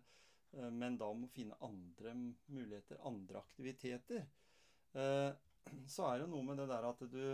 [0.57, 2.14] eh, men da må finne andre
[2.53, 4.28] muligheter, andre aktiviteter.
[4.95, 5.31] Eh,
[5.95, 7.24] så er det noe med det der at du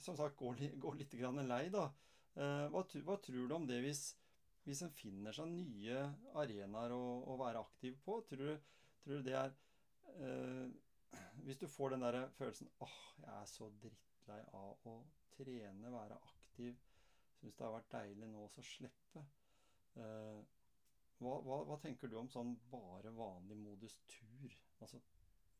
[0.00, 1.88] Som sagt, går, går litt grann lei, da.
[2.34, 4.00] Hva, hva tror du om det hvis,
[4.64, 6.00] hvis en finner seg nye
[6.40, 8.16] arenaer å, å være aktiv på?
[8.28, 8.72] Tror du,
[9.04, 9.52] tror du det er
[11.44, 14.94] Hvis du får den der følelsen åh, jeg er så drittlei av å
[15.34, 16.78] trene, være aktiv,
[17.40, 19.24] syns det har vært deilig nå å slippe.
[20.00, 20.38] Eh,
[21.22, 24.56] hva, hva, hva tenker du om sånn bare vanlig modus tur?
[24.80, 25.00] Altså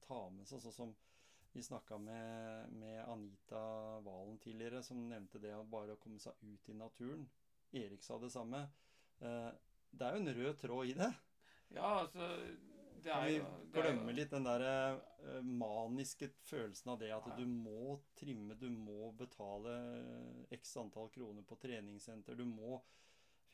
[0.04, 0.94] ta med seg sånn som
[1.54, 3.60] vi snakka med, med Anita
[4.02, 7.28] Valen tidligere, som nevnte det å bare komme seg ut i naturen.
[7.74, 8.64] Erik sa det samme.
[9.20, 9.50] Eh,
[9.94, 11.12] det er jo en rød tråd i det.
[11.76, 12.26] Ja, altså
[13.04, 14.64] Kan vi jo glemme jo- litt den der
[14.96, 17.36] uh, maniske følelsen av det at Ja.
[17.36, 19.74] du må trimme, du må betale
[20.56, 22.80] x antall kroner på treningssenter, du må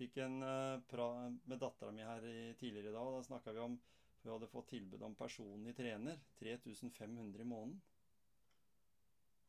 [0.01, 3.53] Fikk en uh, pra med dattera mi her i, tidligere i dag, og da snakka
[3.53, 3.75] vi om
[4.23, 6.19] Hun hadde fått tilbud om personlig trener.
[6.39, 7.81] 3500 i måneden.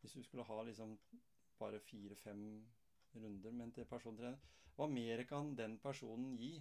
[0.02, 0.94] Hvis du skulle ha liksom
[1.60, 2.44] bare fire-fem
[3.14, 4.40] runder med en personlig trener.
[4.78, 6.54] Hva mer kan den personen gi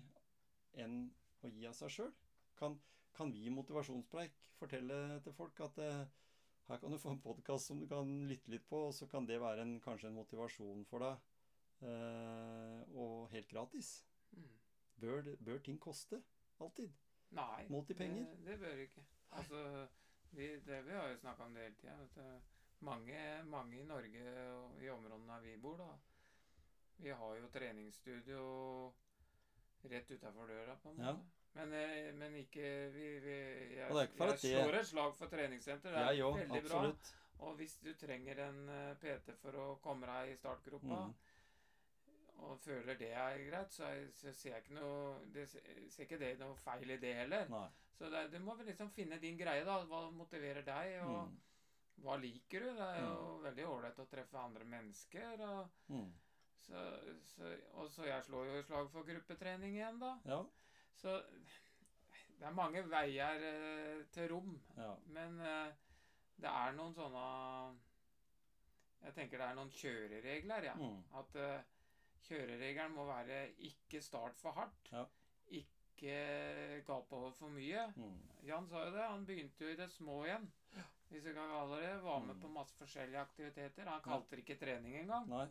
[0.74, 0.96] enn
[1.42, 2.10] å gi av seg sjøl?
[2.58, 2.80] Kan,
[3.16, 6.06] kan vi i Motivasjonspreik fortelle til folk at eh,
[6.70, 9.26] her kan du få en podkast som du kan lytte litt på, og så kan
[9.26, 11.24] det være en, kanskje en motivasjon for deg,
[11.88, 13.88] eh, og helt gratis?
[14.36, 14.52] Mm.
[15.02, 16.20] Bør, bør ting koste?
[16.60, 16.92] Alltid.
[17.34, 18.28] Nei, Målt i penger?
[18.30, 19.02] Det, det bør ikke.
[19.38, 19.64] Altså,
[20.30, 22.38] vi, det, vi har jo snakka om det hele tida.
[22.86, 25.90] Mange, mange i Norge og i områdene der vi bor, da.
[27.00, 28.40] Vi har jo treningsstudio
[29.90, 31.14] rett utafor døra, på en Ja.
[31.54, 33.38] Men, eh, men ikke vi, vi,
[33.76, 35.90] jeg, jeg det- slår et slag for treningssenter.
[35.90, 36.82] Det er òg, veldig bra.
[37.40, 41.14] Og hvis du trenger en eh, PT for å komme deg i startgropa, Mm.
[42.40, 46.38] og føler det er greit, så, så ser jeg ikke noe det, ser ikke det
[46.40, 47.48] noe feil i det heller.
[47.52, 47.66] Nei.
[47.98, 49.80] Så det, du må vel liksom finne din greie, da.
[49.84, 51.36] Hva motiverer deg, og Mm.
[52.04, 52.70] hva liker du?
[52.78, 55.40] Det er jo veldig ålreit å treffe andre mennesker.
[55.40, 56.12] Og Mm.
[56.60, 56.86] så,
[57.34, 60.14] så, og så jeg slår jo slag for gruppetrening igjen, da.
[60.24, 60.44] Ja.
[60.96, 61.22] Så
[62.40, 64.54] det er mange veier eh, til rom.
[64.76, 64.94] ja.
[65.06, 65.72] Men eh,
[66.40, 67.76] det er noen sånne
[69.02, 70.74] Jeg tenker det er noen kjøreregler, ja.
[70.76, 71.02] Mm.
[71.16, 71.62] At eh,
[72.28, 74.90] kjøreregelen må være ikke start for hardt.
[74.92, 75.04] Ja.
[75.50, 77.86] Ikke gape over for mye.
[77.96, 78.18] Mm.
[78.48, 79.04] Jan sa jo det.
[79.08, 80.46] Han begynte jo i det små igjen.
[81.10, 81.94] Hvis vi kan kalle det.
[82.04, 82.40] Var med Mm.
[82.42, 83.88] på masse forskjellige aktiviteter.
[83.88, 85.46] Han kalte det ikke trening engang, Nei.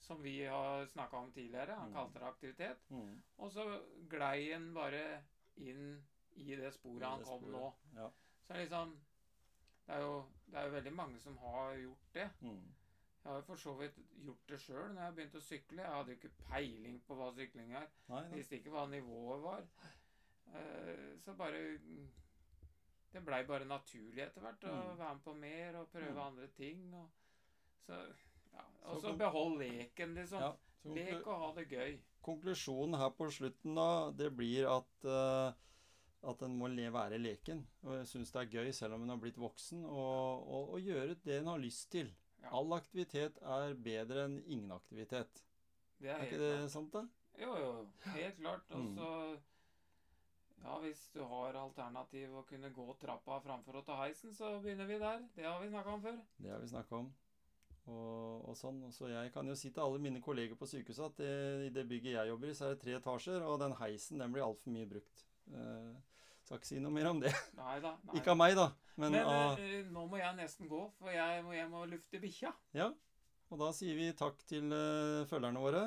[0.00, 1.74] Som vi har snakka om tidligere.
[1.74, 1.94] Han Mm.
[1.94, 2.78] kalte det aktivitet.
[2.90, 3.22] Mm.
[3.38, 3.80] Og så
[4.10, 5.22] glei han bare
[5.56, 6.02] inn
[6.36, 7.52] i det sporet I han det kom sporet.
[7.52, 7.72] nå.
[8.02, 8.10] Ja.
[8.46, 9.00] Så liksom
[9.86, 12.30] det er, jo, det er jo veldig mange som har gjort det.
[12.40, 12.74] Mm.
[13.24, 15.82] Jeg har jo for så vidt gjort det sjøl når jeg begynte å sykle.
[15.82, 17.86] Jeg hadde jo ikke peiling på hva sykling er.
[18.08, 18.36] Nei, nei.
[18.36, 19.62] Visste ikke hva nivået var.
[20.54, 21.78] Eh, Så bare
[23.12, 24.98] Det blei bare naturlig etter hvert å Mm.
[24.98, 26.18] være med på mer og prøve Mm.
[26.26, 26.94] andre ting.
[26.94, 27.10] Og
[27.86, 28.12] så
[28.54, 28.64] ja.
[28.92, 30.40] Og så behold leken, liksom.
[30.40, 30.52] Ja,
[30.84, 31.94] Lek og ha det gøy.
[32.24, 35.52] Konklusjonen her på slutten da, det blir at uh,
[36.24, 37.62] at en må le, være leken.
[37.84, 40.80] Og jeg syns det er gøy, selv om en har blitt voksen, og, og, og
[40.80, 42.12] gjøre det en har lyst til.
[42.42, 42.52] Ja.
[42.60, 45.42] All aktivitet er bedre enn ingen aktivitet.
[46.00, 46.70] Det er Er ikke det klart.
[46.72, 47.02] sant, da?
[47.40, 47.72] Jo, jo.
[48.14, 48.70] Helt klart.
[48.72, 48.94] Og Mm.
[48.96, 49.38] så
[50.64, 54.86] Ja, hvis du har alternativ å kunne gå trappa framfor å ta heisen, så begynner
[54.88, 55.26] vi der.
[55.36, 56.20] Det har vi snakka om før.
[56.40, 57.10] Det har vi snakka om.
[57.84, 58.80] Og, og sånn.
[58.94, 61.34] Så jeg kan jo si til alle mine kolleger på sykehuset at det,
[61.66, 64.32] i det bygget jeg jobber i, så er det tre etasjer, og den heisen den
[64.32, 65.24] blir altfor mye brukt.
[65.52, 65.90] Eh,
[66.44, 67.32] skal ikke si noe mer om det.
[67.56, 67.94] Nei da.
[68.16, 68.70] Ikke av meg, da.
[69.00, 72.20] Men, Men av uh, nå må jeg nesten gå, for jeg må hjem og lufte
[72.22, 72.52] bikkja.
[72.76, 72.90] Ja.
[73.52, 75.86] Og da sier vi takk til uh, følgerne våre.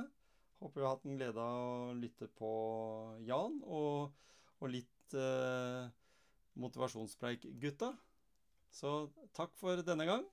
[0.58, 2.50] Håper vi har hatt en glede av å lytte på
[3.28, 4.18] Jan og,
[4.58, 5.86] og litt uh,
[6.58, 7.94] motivasjonspreik-gutta.
[8.74, 8.98] Så
[9.38, 10.26] takk for denne gang.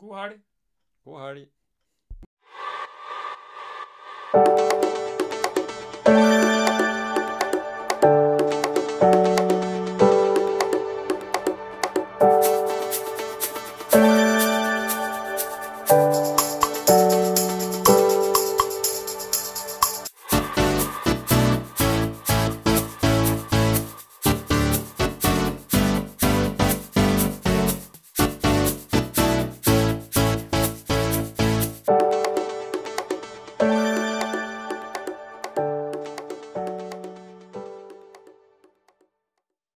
[0.00, 0.49] God helg.
[1.10, 1.48] God helg.